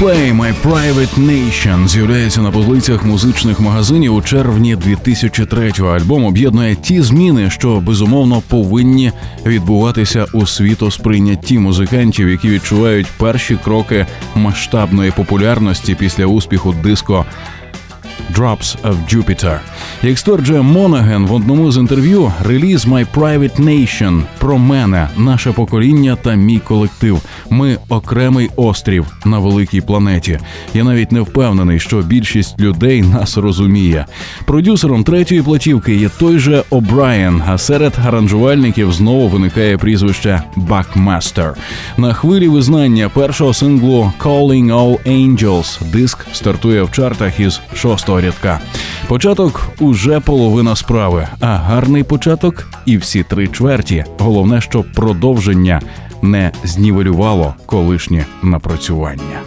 Coldplay 0.00 0.32
My 0.32 0.54
Private 0.62 1.18
Nation 1.18 1.88
з'являється 1.88 2.42
на 2.42 2.50
позиціях 2.50 3.04
музичних 3.04 3.60
магазинів 3.60 4.14
у 4.14 4.22
червні 4.22 4.76
2003-го. 4.76 5.88
Альбом 5.88 6.24
об'єднує 6.24 6.74
ті 6.74 7.02
зміни, 7.02 7.50
що 7.50 7.80
безумовно 7.80 8.42
повинні 8.48 9.12
відбуватися 9.46 10.26
у 10.32 10.46
світосприйнятті 10.46 11.58
музикантів, 11.58 12.28
які 12.28 12.48
відчувають 12.48 13.06
перші 13.18 13.58
кроки 13.64 14.06
масштабної 14.34 15.10
популярності 15.10 15.94
після 15.94 16.26
успіху 16.26 16.74
диско 16.82 17.26
Drops 18.36 18.76
of 18.82 18.96
Jupiter. 19.12 19.58
Як 20.02 20.18
стверджує 20.18 20.62
Монаген 20.62 21.26
в 21.26 21.32
одному 21.32 21.72
з 21.72 21.76
інтерв'ю, 21.76 22.32
реліз 22.44 22.86
My 22.86 23.06
Private 23.14 23.60
Nation 23.60 24.22
про 24.38 24.58
мене, 24.58 25.08
наше 25.16 25.52
покоління 25.52 26.16
та 26.22 26.34
мій 26.34 26.58
колектив. 26.58 27.20
Ми 27.50 27.78
окремий 27.88 28.50
острів 28.56 29.06
на 29.24 29.38
великій 29.38 29.80
планеті. 29.80 30.38
Я 30.74 30.84
навіть 30.84 31.12
не 31.12 31.20
впевнений, 31.20 31.80
що 31.80 31.96
більшість 31.96 32.60
людей 32.60 33.02
нас 33.02 33.36
розуміє. 33.36 34.06
Продюсером 34.44 35.04
третьої 35.04 35.42
платівки 35.42 35.94
є 35.94 36.08
той 36.08 36.38
же 36.38 36.62
О'Брайен, 36.70 37.42
а 37.46 37.58
серед 37.58 37.92
аранжувальників 38.06 38.92
знову 38.92 39.28
виникає 39.28 39.78
прізвище 39.78 40.42
Бакмастер. 40.56 41.54
На 41.96 42.12
хвилі 42.12 42.48
визнання 42.48 43.08
першого 43.08 43.54
синглу 43.54 44.12
Calling 44.18 44.66
All 44.66 44.98
Angels 45.06 45.90
диск 45.92 46.26
стартує 46.32 46.82
в 46.82 46.90
чартах 46.90 47.40
із 47.40 47.60
шостого 47.74 48.19
рядка. 48.20 48.60
Початок 49.08 49.68
уже 49.78 50.20
половина 50.20 50.76
справи, 50.76 51.28
а 51.40 51.46
гарний 51.56 52.02
початок 52.02 52.66
і 52.86 52.96
всі 52.96 53.22
три 53.22 53.48
чверті. 53.48 54.04
Головне, 54.18 54.60
щоб 54.60 54.92
продовження 54.92 55.80
не 56.22 56.52
знівелювало 56.64 57.54
колишнє 57.66 58.26
напрацювання. 58.42 59.40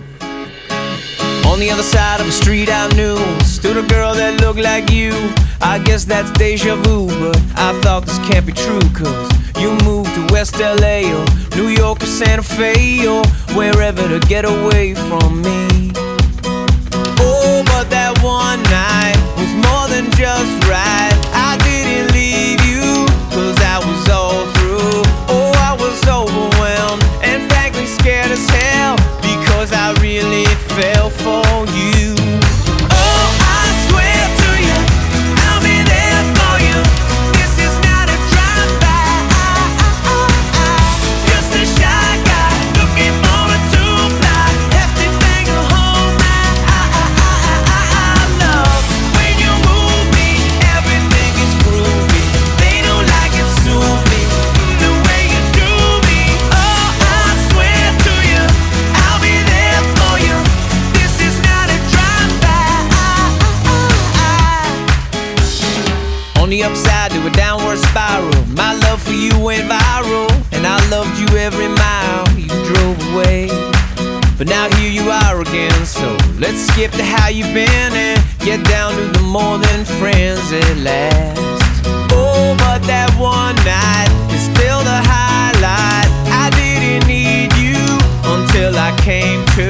On 1.53 1.59
the 1.59 1.69
other 1.69 1.83
side 1.83 2.19
of 2.19 2.25
the 2.25 2.37
street 2.43 2.69
I 2.81 2.87
knew 2.95 3.17
Stood 3.45 3.77
a 3.77 3.85
girl 3.95 4.15
that 4.15 4.41
looked 4.41 4.63
like 4.71 4.89
you 4.99 5.11
I 5.61 5.77
guess 5.87 6.03
that's 6.03 6.31
deja 6.31 6.75
vu 6.83 7.07
But 7.21 7.37
I 7.67 7.69
thought 7.81 8.03
this 8.07 8.17
can't 8.27 8.45
be 8.49 8.53
true 8.53 8.85
Cause 8.99 9.29
you 9.61 9.69
moved 9.89 10.11
to 10.15 10.33
West 10.33 10.55
LA 10.59 10.97
Or 11.17 11.25
New 11.59 11.69
York 11.81 12.01
or 12.01 12.11
Santa 12.19 12.41
Fe 12.41 12.73
Or 13.13 13.23
wherever 13.57 14.03
to 14.13 14.19
get 14.33 14.45
away 14.45 14.95
from 14.95 15.29
me 15.43 15.91
Oh, 15.95 16.02
one 18.53 18.63
night 18.63 19.15
Was 19.37 19.51
more 19.65 19.87
than 19.87 20.11
just 20.11 20.69
right 20.69 21.02
skip 76.73 76.91
to 76.91 77.03
how 77.03 77.27
you've 77.27 77.53
been 77.53 77.93
And 77.93 78.19
get 78.39 78.63
down 78.65 78.93
to 78.95 79.05
the 79.17 79.21
more 79.21 79.57
than 79.59 79.85
friends 80.01 80.51
at 80.51 80.77
last. 80.77 81.39
Oh, 82.11 82.55
but 82.57 82.81
that 82.89 83.13
one 83.19 83.55
night 83.61 84.09
is 84.33 84.41
still 84.41 84.81
the 84.81 84.99
highlight. 85.05 86.09
I 86.33 86.49
didn't 86.57 87.05
need 87.05 87.53
you 87.61 87.77
until 88.25 88.73
I 88.73 88.89
came 89.05 89.45
to 89.57 89.69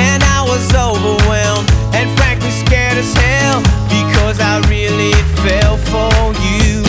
And 0.00 0.22
I 0.24 0.40
was 0.48 0.64
overwhelmed 0.72 1.68
and 1.92 2.08
frankly 2.16 2.50
scared 2.50 2.96
as 2.96 3.12
hell 3.12 3.60
Because 3.92 4.40
I 4.40 4.64
really 4.72 5.12
fell 5.44 5.76
for 5.76 6.32
you 6.40 6.87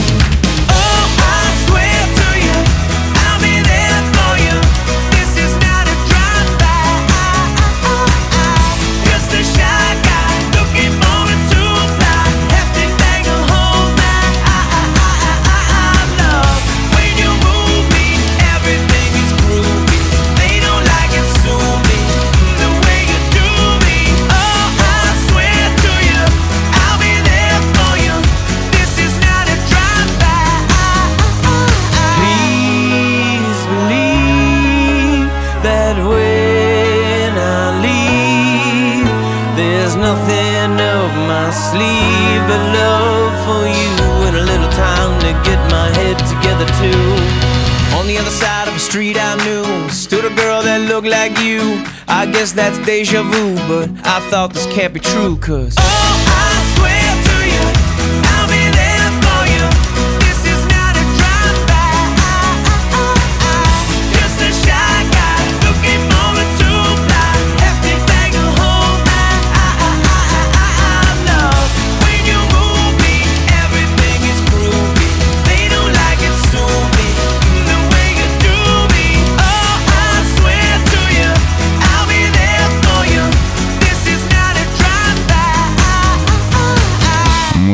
deja 52.89 53.21
vu, 53.21 53.55
but 53.67 53.87
I 54.03 54.19
thought 54.31 54.51
this 54.51 54.65
can't 54.73 54.91
be 54.91 54.99
true, 54.99 55.37
cause. 55.37 55.75
Oh, 55.77 55.83
I 55.83 56.73
swear 56.73 56.98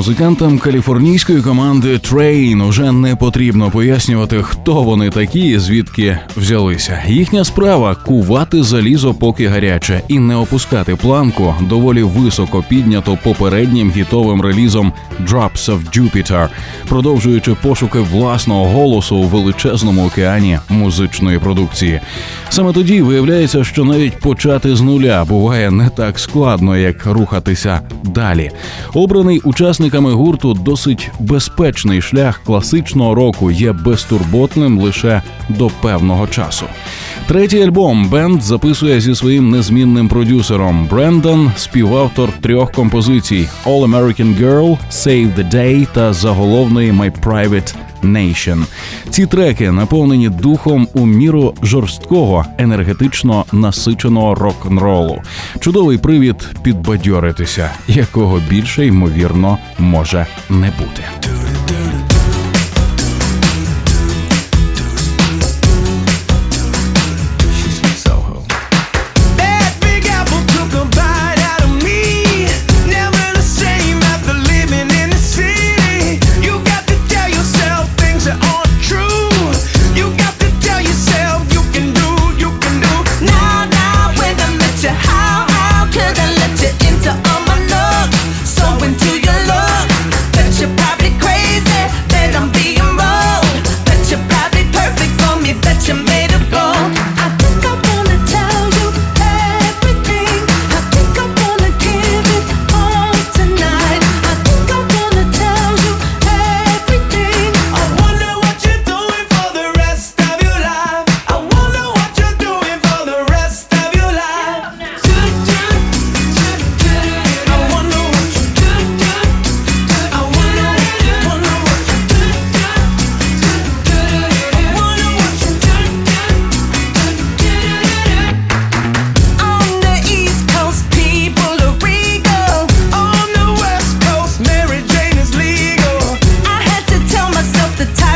Музикантам 0.06 0.60
каліфорнійської 0.60 1.41
команди 1.41 1.93
Train 1.93 2.68
уже 2.68 2.91
не 2.91 3.16
потрібно 3.16 3.72
пояснювати, 3.72 4.43
хто 4.43 4.84
вони 4.84 5.10
такі, 5.10 5.60
звідки 5.60 6.18
взялися. 6.38 7.03
Їхня 7.08 7.43
справа 7.43 7.95
кувати 7.95 8.64
залізо, 8.64 9.14
поки 9.14 9.47
гаряче, 9.47 10.01
і 10.08 10.20
не 10.20 10.36
опускати 10.36 10.95
планку 10.95 11.56
доволі 11.62 12.03
високо 12.03 12.64
піднято 12.70 13.18
попереднім 13.24 13.91
гітовим 13.91 14.41
релізом 14.41 14.93
Drops 15.28 15.72
of 15.72 15.80
Jupiter, 15.97 16.47
продовжуючи 16.88 17.53
пошуки 17.53 17.99
власного 17.99 18.66
голосу 18.66 19.16
у 19.16 19.24
величезному 19.24 20.06
океані 20.06 20.60
музичної 20.70 21.39
продукції. 21.39 22.01
Саме 22.49 22.74
тоді 22.74 23.01
виявляється, 23.01 23.64
що 23.64 23.84
навіть 23.84 24.20
почати 24.20 24.76
з 24.76 24.82
нуля 24.82 25.26
буває 25.26 25.72
не 25.72 25.89
так 25.89 26.20
складно, 26.20 26.78
як 26.78 27.06
рухатися 27.06 27.82
далі. 28.03 28.51
Обраний 28.93 29.39
учасниками 29.96 30.14
гурту 30.14 30.54
досить 30.54 31.10
безпечний 31.20 32.02
шлях 32.02 32.41
класичного 32.46 33.16
року 33.16 33.52
є 33.52 33.72
безтурботним 33.72 34.80
лише 34.80 35.22
до 35.50 35.70
певного 35.82 36.28
часу. 36.28 36.66
Третій 37.28 37.61
альбом 37.61 38.09
бенд 38.09 38.41
записує 38.41 39.01
зі 39.01 39.15
своїм 39.15 39.49
незмінним 39.49 40.07
продюсером 40.07 40.88
Брендон, 40.91 41.51
співавтор 41.57 42.30
трьох 42.41 42.71
композицій: 42.71 43.47
All 43.65 43.89
American 43.89 44.39
Girl, 44.39 44.78
Save 44.91 45.36
the 45.36 45.53
Day 45.53 45.88
та 45.93 46.13
заголовної 46.13 46.91
My 46.91 47.11
Private 47.21 47.76
Nation. 48.03 48.63
Ці 49.09 49.26
треки 49.26 49.71
наповнені 49.71 50.30
духом 50.30 50.88
у 50.93 51.05
міру 51.05 51.53
жорсткого, 51.63 52.45
енергетично 52.57 53.45
насиченого 53.51 54.36
рок-н-ролу. 54.36 55.21
Чудовий 55.59 55.97
привід 55.97 56.47
підбадьоритися, 56.63 57.69
якого 57.88 58.41
більше 58.49 58.86
ймовірно 58.86 59.57
може 59.80 60.26
не 60.49 60.67
бути. 60.80 61.03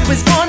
was 0.10 0.24
born 0.24 0.49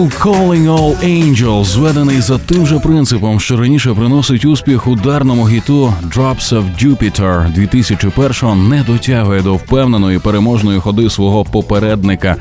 Сингл 0.00 0.18
Calling 0.18 0.66
All 0.66 0.96
Angels 1.04 1.64
зведений 1.64 2.20
за 2.20 2.38
тим 2.38 2.66
же 2.66 2.78
принципом, 2.78 3.40
що 3.40 3.56
раніше 3.56 3.94
приносить 3.94 4.44
успіх 4.44 4.86
ударному 4.86 5.48
гіту 5.48 5.94
Drops 6.04 6.54
of 6.54 6.64
Jupiter 6.84 7.54
2001-го 7.58 8.54
не 8.54 8.82
дотягує 8.82 9.42
до 9.42 9.54
впевненої 9.54 10.18
переможної 10.18 10.80
ходи 10.80 11.10
свого 11.10 11.44
попередника. 11.44 12.36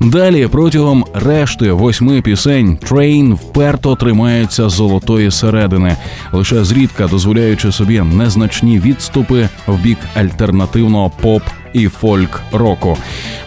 Далі 0.00 0.46
протягом 0.46 1.04
решти 1.14 1.72
восьми 1.72 2.22
пісень 2.22 2.78
Train 2.90 3.34
вперто 3.34 3.96
тримається 3.96 4.68
золотої 4.68 5.30
середини, 5.30 5.96
лише 6.32 6.64
зрідка 6.64 7.06
дозволяючи 7.06 7.72
собі 7.72 8.00
незначні 8.00 8.78
відступи 8.78 9.48
в 9.66 9.78
бік 9.78 9.98
альтернативного 10.14 11.10
поп 11.22 11.42
і 11.72 11.88
фольк 11.88 12.42
року. 12.52 12.96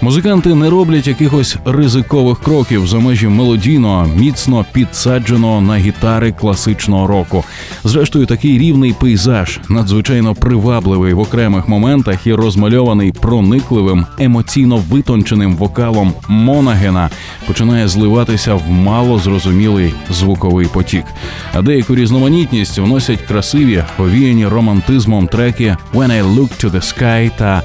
Музиканти 0.01 0.55
не 0.55 0.69
роблять 0.69 1.07
якихось 1.07 1.57
ризикових 1.65 2.39
кроків 2.39 2.87
за 2.87 2.99
межі 2.99 3.27
мелодійного, 3.27 4.07
міцно 4.15 4.65
підсадженого 4.71 5.61
на 5.61 5.77
гітари 5.77 6.31
класичного 6.31 7.07
року. 7.07 7.43
Зрештою, 7.83 8.25
такий 8.25 8.59
рівний 8.59 8.93
пейзаж, 8.93 9.59
надзвичайно 9.69 10.35
привабливий 10.35 11.13
в 11.13 11.19
окремих 11.19 11.67
моментах 11.67 12.27
і 12.27 12.33
розмальований 12.33 13.11
проникливим, 13.11 14.05
емоційно 14.19 14.77
витонченим 14.89 15.55
вокалом 15.55 16.13
Монагена, 16.27 17.09
починає 17.47 17.87
зливатися 17.87 18.55
в 18.55 18.71
мало 18.71 19.19
зрозумілий 19.19 19.93
звуковий 20.09 20.67
потік. 20.67 21.05
А 21.53 21.61
деяку 21.61 21.95
різноманітність 21.95 22.79
вносять 22.79 23.21
красиві, 23.21 23.83
повіяні 23.97 24.47
романтизмом 24.47 25.27
треки 25.27 25.77
«When 25.93 26.11
I 26.11 26.35
Look 26.35 26.65
to 26.65 26.71
the 26.71 26.81
Sky» 26.81 27.31
та 27.37 27.61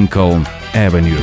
«Lincoln 0.00 0.46
Avenue». 0.72 1.20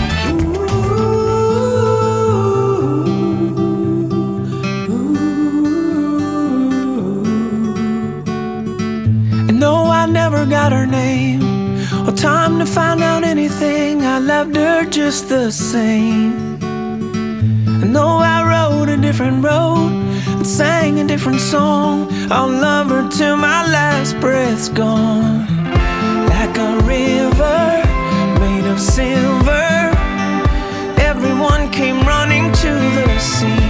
Never 10.09 10.45
got 10.45 10.71
her 10.71 10.85
name 10.85 11.41
or 12.07 12.11
time 12.11 12.59
to 12.59 12.65
find 12.65 13.01
out 13.01 13.23
anything. 13.23 14.03
I 14.03 14.19
loved 14.19 14.55
her 14.55 14.85
just 14.85 15.29
the 15.29 15.51
same. 15.51 16.57
And 17.81 17.93
no, 17.93 18.17
I 18.17 18.37
rode 18.43 18.89
a 18.89 18.97
different 18.97 19.43
road 19.43 19.91
and 20.27 20.45
sang 20.45 20.99
a 20.99 21.07
different 21.07 21.39
song. 21.39 22.07
I'll 22.29 22.49
love 22.49 22.89
her 22.89 23.07
till 23.09 23.37
my 23.37 23.65
last 23.69 24.19
breath's 24.19 24.69
gone. 24.69 25.45
Like 26.27 26.57
a 26.57 26.79
river 26.83 27.86
of 28.67 28.79
silver, 28.79 29.91
everyone 30.97 31.69
came 31.71 31.99
running 32.05 32.51
to 32.51 32.69
the 32.69 33.19
scene. 33.19 33.66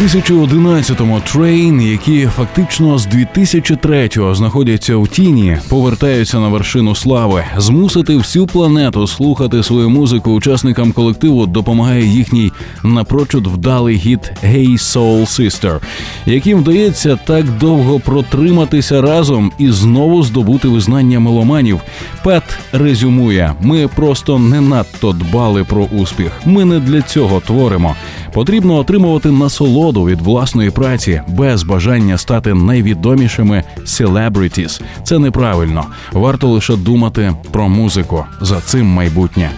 2011-му 0.00 1.20
Train, 1.34 1.90
які 1.90 2.26
фактично 2.26 2.98
з 2.98 3.06
2003-го 3.06 4.34
знаходяться 4.34 4.94
у 4.94 5.06
тіні, 5.06 5.56
повертаються 5.68 6.40
на 6.40 6.48
вершину 6.48 6.94
слави. 6.94 7.44
Змусити 7.56 8.16
всю 8.16 8.46
планету 8.46 9.06
слухати 9.06 9.62
свою 9.62 9.90
музику 9.90 10.32
учасникам 10.32 10.92
колективу 10.92 11.46
допомагає 11.46 12.06
їхній 12.06 12.52
напрочуд 12.82 13.46
вдалий 13.46 13.96
гіт 13.96 14.32
«Hey 14.44 14.72
Soul 14.72 15.20
Sister», 15.20 15.80
яким 16.26 16.58
вдається 16.58 17.18
так 17.24 17.58
довго 17.58 18.00
протриматися 18.00 19.02
разом 19.02 19.52
і 19.58 19.70
знову 19.70 20.22
здобути 20.22 20.68
визнання 20.68 21.20
меломанів. 21.20 21.80
Пет 22.24 22.58
резюмує: 22.72 23.54
ми 23.60 23.88
просто 23.88 24.38
не 24.38 24.60
надто 24.60 25.12
дбали 25.12 25.64
про 25.64 25.84
успіх. 25.84 26.32
Ми 26.44 26.64
не 26.64 26.80
для 26.80 27.02
цього 27.02 27.40
творимо. 27.40 27.96
Потрібно 28.34 28.74
отримувати 28.74 29.30
насолоду 29.30 30.04
від 30.04 30.20
власної 30.20 30.70
праці 30.70 31.22
без 31.28 31.62
бажання 31.62 32.18
стати 32.18 32.54
найвідомішими 32.54 33.64
celebrities. 33.84 34.82
Це 35.04 35.18
неправильно. 35.18 35.84
Варто 36.12 36.48
лише 36.48 36.76
думати 36.76 37.32
про 37.50 37.68
музику. 37.68 38.24
За 38.40 38.60
цим 38.60 38.86
майбутнє. 38.86 39.50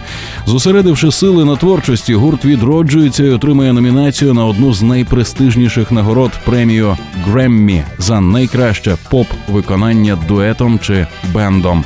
Зосередивши 0.45 1.11
сили 1.11 1.45
на 1.45 1.55
творчості, 1.55 2.13
гурт 2.15 2.45
відроджується 2.45 3.23
і 3.23 3.29
отримує 3.29 3.73
номінацію 3.73 4.33
на 4.33 4.45
одну 4.45 4.73
з 4.73 4.81
найпрестижніших 4.81 5.91
нагород 5.91 6.31
премію 6.45 6.97
Греммі 7.25 7.83
за 7.97 8.21
найкраще 8.21 8.95
поп-виконання 9.09 10.17
дуетом 10.27 10.79
чи 10.79 11.07
бендом. 11.33 11.83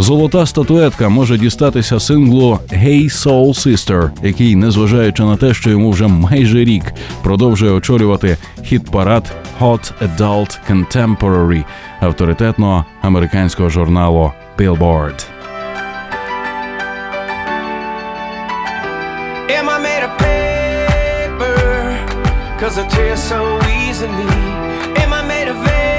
Золота 0.00 0.46
статуетка 0.46 1.08
може 1.08 1.38
дістатися 1.38 2.00
синглу 2.00 2.58
«Hey 2.68 3.04
Soul 3.04 3.48
Sister», 3.48 4.10
який, 4.22 4.56
незважаючи 4.56 5.22
на 5.22 5.36
те, 5.36 5.54
що 5.54 5.70
йому 5.70 5.90
вже 5.90 6.06
майже 6.06 6.64
рік 6.64 6.84
продовжує 7.22 7.72
очолювати 7.72 8.36
хіт-парад 8.64 9.32
Hot 9.60 9.92
Adult 10.02 10.58
Contemporary 10.70 11.64
авторитетного 12.00 12.84
американського 13.02 13.68
журналу 13.68 14.32
Billboard. 14.58 15.24
Cause 22.60 22.78
I 22.78 22.86
tear 22.96 23.16
so 23.16 23.40
easily. 23.84 24.28
Am 25.02 25.10
I 25.18 25.22
made 25.32 25.48
of? 25.48 25.89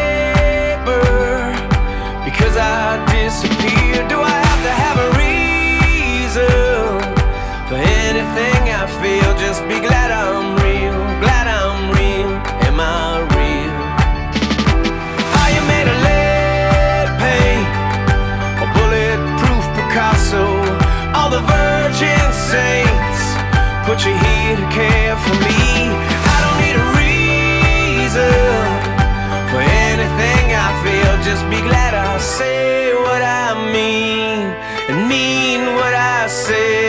Because 2.41 2.57
I 2.57 2.97
disappear. 3.13 4.01
Do 4.09 4.17
I 4.19 4.33
have 4.49 4.61
to 4.65 4.73
have 4.83 4.97
a 4.97 5.09
reason 5.13 6.97
for 7.69 7.77
anything 7.77 8.61
I 8.73 8.89
feel? 8.97 9.29
Just 9.37 9.61
be 9.69 9.77
glad 9.77 10.09
I'm 10.09 10.57
real. 10.57 10.97
Glad 11.21 11.45
I'm 11.45 11.93
real. 11.93 12.33
Am 12.65 12.81
I 12.81 13.21
real? 13.37 13.77
Are 15.37 15.51
you 15.53 15.61
made 15.69 15.85
of 15.85 15.97
lead 16.01 17.07
paint? 17.21 17.69
a 18.57 18.65
bulletproof 18.73 19.65
Picasso. 19.77 20.41
All 21.13 21.29
the 21.29 21.45
virgin 21.45 22.25
saints 22.33 23.21
put 23.85 24.01
you 24.01 24.17
here 24.17 24.57
to 24.57 24.67
care 24.73 25.13
for 25.21 25.35
me. 25.45 25.93
I 26.25 26.37
don't 26.41 26.57
need 26.65 26.77
a 26.81 26.87
reason 26.97 28.33
for 29.53 29.61
anything 29.61 30.43
I 30.57 30.69
feel. 30.81 31.13
Just 31.21 31.45
be 31.53 31.61
glad 31.61 31.80
say 32.21 32.93
what 32.93 33.21
I 33.21 33.53
mean 33.73 34.39
and 34.89 35.09
mean 35.09 35.61
what 35.75 35.93
I 35.93 36.27
say 36.27 36.80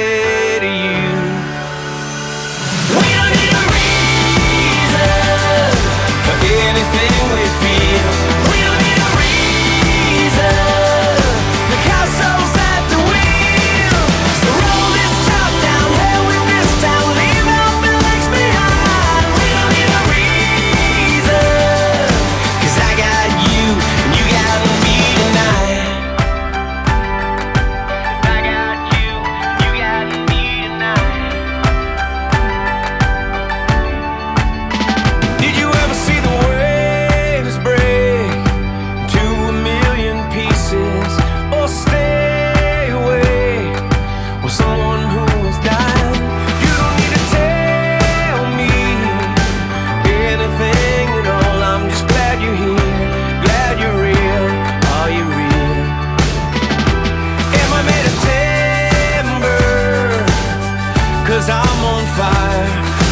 on 61.83 62.05
fire. 62.19 62.69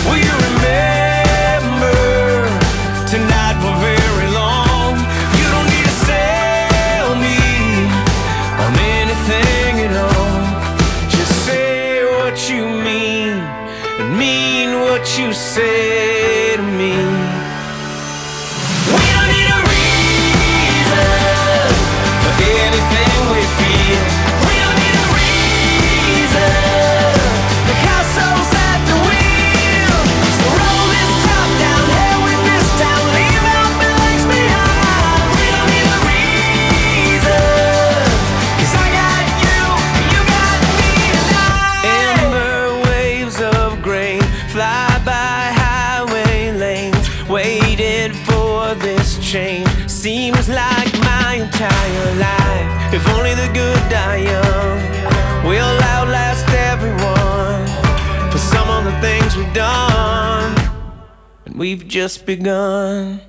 Will 0.06 0.20
you 0.28 0.36
remember 0.48 1.98
tonight 3.12 3.56
for 3.62 3.74
very 3.88 4.28
long? 4.40 4.92
You 5.38 5.46
don't 5.54 5.68
need 5.74 5.86
to 5.92 5.96
sell 6.10 7.08
me 7.26 7.40
on 8.64 8.72
anything 8.98 9.72
at 9.86 9.94
all. 10.08 10.40
Just 11.16 11.34
say 11.46 12.04
what 12.04 12.36
you 12.50 12.62
mean 12.88 13.34
and 14.00 14.18
mean 14.18 14.68
what 14.80 15.04
you 15.18 15.32
say 15.32 16.09
we've 61.60 61.86
just 61.86 62.24
begun. 62.24 63.20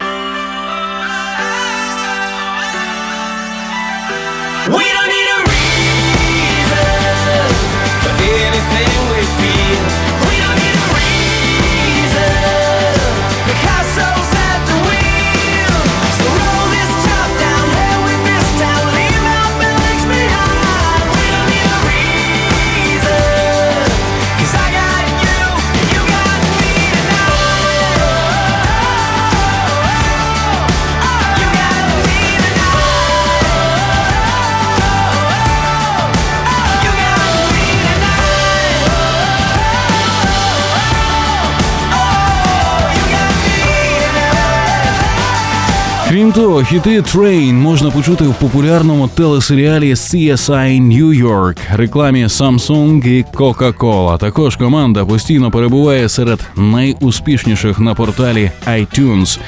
Крім 46.11 46.31
того, 46.31 46.63
хіти 46.63 47.01
Train 47.01 47.53
можна 47.53 47.91
почути 47.91 48.23
в 48.23 48.33
популярному 48.33 49.07
телесеріалі 49.07 49.93
CSI 49.93 50.81
New 50.81 51.23
York, 51.27 51.57
рекламі 51.73 52.25
Samsung 52.25 53.07
і 53.07 53.25
Coca-Cola. 53.33 54.17
Також 54.17 54.55
команда 54.55 55.05
постійно 55.05 55.51
перебуває 55.51 56.09
серед 56.09 56.39
найуспішніших 56.55 57.79
на 57.79 57.95
порталі 57.95 58.51
iTunes. 58.67 59.39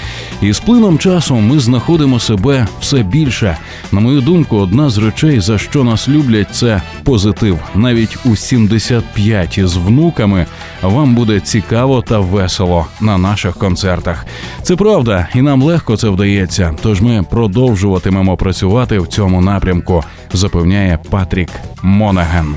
І 0.41 0.53
з 0.53 0.59
плином 0.59 0.97
часу 0.97 1.35
ми 1.35 1.59
знаходимо 1.59 2.19
себе 2.19 2.67
все 2.81 3.03
більше. 3.03 3.57
На 3.91 3.99
мою 3.99 4.21
думку, 4.21 4.57
одна 4.57 4.89
з 4.89 4.97
речей, 4.97 5.39
за 5.39 5.57
що 5.57 5.83
нас 5.83 6.09
люблять, 6.09 6.55
це 6.55 6.81
позитив. 7.03 7.59
Навіть 7.75 8.17
у 8.25 8.35
75 8.35 9.57
із 9.57 9.75
внуками 9.75 10.45
вам 10.81 11.15
буде 11.15 11.39
цікаво 11.39 12.01
та 12.01 12.19
весело 12.19 12.85
на 13.01 13.17
наших 13.17 13.55
концертах. 13.55 14.25
Це 14.61 14.75
правда, 14.75 15.27
і 15.35 15.41
нам 15.41 15.63
легко 15.63 15.97
це 15.97 16.09
вдається. 16.09 16.52
Тож 16.81 17.01
ми 17.01 17.23
продовжуватимемо 17.29 18.37
працювати 18.37 18.99
в 18.99 19.07
цьому 19.07 19.41
напрямку, 19.41 20.03
запевняє 20.33 20.99
Патрік 21.09 21.49
Монаган. 21.83 22.55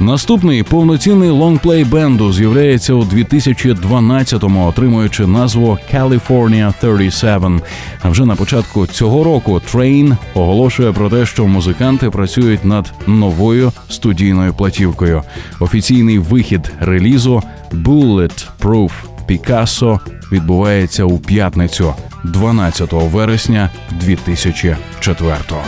Наступний 0.00 0.62
повноцінний 0.62 1.30
лонгплей 1.30 1.84
бенду 1.84 2.32
з'являється 2.32 2.94
у 2.94 3.02
2012-му, 3.02 4.66
отримуючи 4.66 5.26
назву 5.26 5.78
California 5.94 6.74
37. 6.80 7.60
А 8.02 8.10
вже 8.10 8.24
на 8.24 8.36
початку 8.36 8.86
цього 8.86 9.24
року 9.24 9.60
Train 9.72 10.16
оголошує 10.34 10.92
про 10.92 11.10
те, 11.10 11.26
що 11.26 11.46
музиканти 11.46 12.10
працюють 12.10 12.64
над 12.64 12.92
новою 13.06 13.72
студійною 13.88 14.54
платівкою. 14.54 15.22
Офіційний 15.60 16.18
вихід 16.18 16.72
релізу 16.80 17.42
Bullet 17.72 18.46
Proof 18.60 18.90
Picasso 19.28 19.98
відбувається 20.32 21.04
у 21.04 21.18
п'ятницю, 21.18 21.94
12 22.24 22.92
вересня 22.92 23.70
2004-го. 24.04 25.62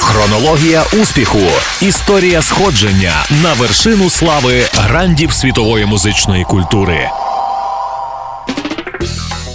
Хронологія 0.00 0.82
успіху. 1.02 1.38
Історія 1.80 2.42
сходження 2.42 3.12
на 3.42 3.52
вершину 3.52 4.10
слави 4.10 4.62
грандів 4.72 5.32
світової 5.32 5.86
музичної 5.86 6.44
культури. 6.44 7.10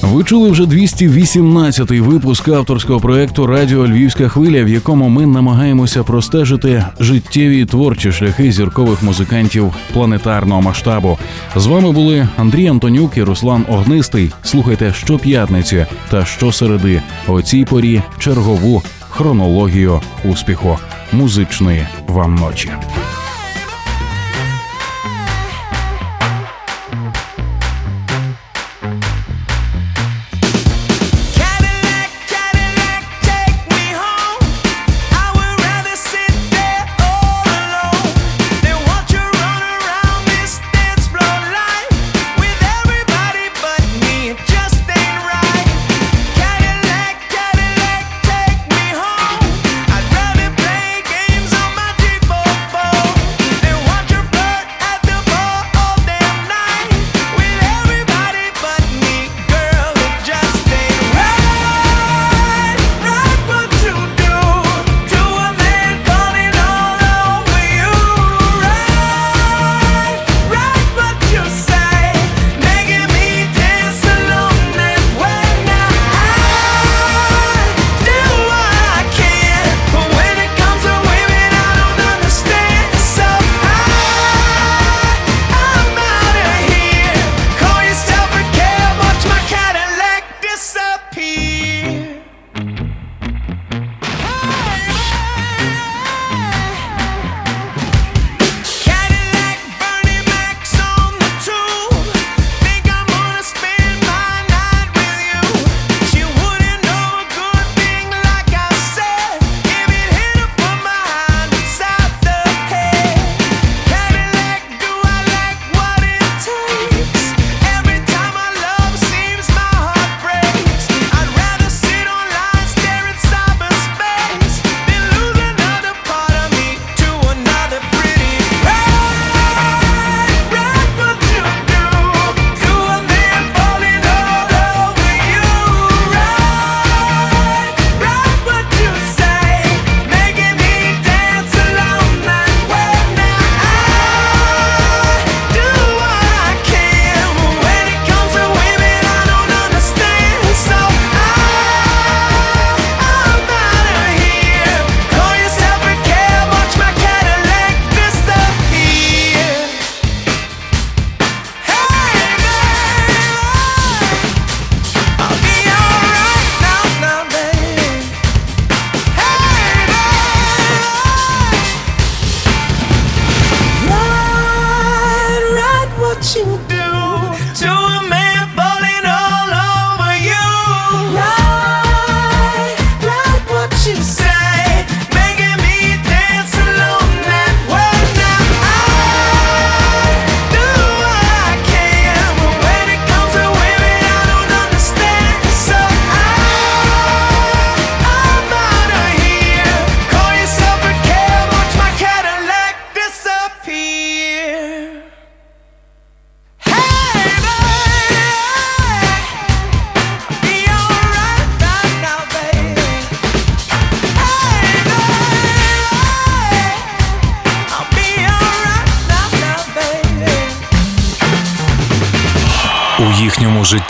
Ви 0.02 0.24
чули 0.24 0.50
вже 0.50 0.64
218-й 0.64 2.00
випуск 2.00 2.48
авторського 2.48 3.00
проекту 3.00 3.48
Радіо 3.48 3.88
Львівська 3.88 4.28
хвиля, 4.28 4.64
в 4.64 4.70
якому 4.70 5.10
ми 5.10 5.26
намагаємося 5.26 6.04
простежити 6.04 6.86
життєві 7.00 7.62
і 7.62 7.66
творчі 7.66 8.12
шляхи 8.12 8.52
зіркових 8.52 9.04
музикантів 9.04 9.74
планетарного 9.94 10.62
масштабу. 10.62 11.18
З 11.56 11.66
вами 11.66 11.92
були 11.92 12.28
Андрій 12.38 12.68
Антонюк 12.68 13.18
і 13.18 13.24
Руслан 13.24 13.66
Огнистий. 13.70 14.32
Слухайте 14.44 14.94
щоп'ятниці 14.94 15.86
та 16.10 16.26
щосереди 16.26 17.02
о 17.28 17.42
цій 17.42 17.66
порі 17.66 18.02
чергову 18.20 18.84
хронологію 19.10 20.02
успіху 20.26 20.78
музичної 21.12 21.88
вам 22.08 22.36
ночі. 22.36 22.70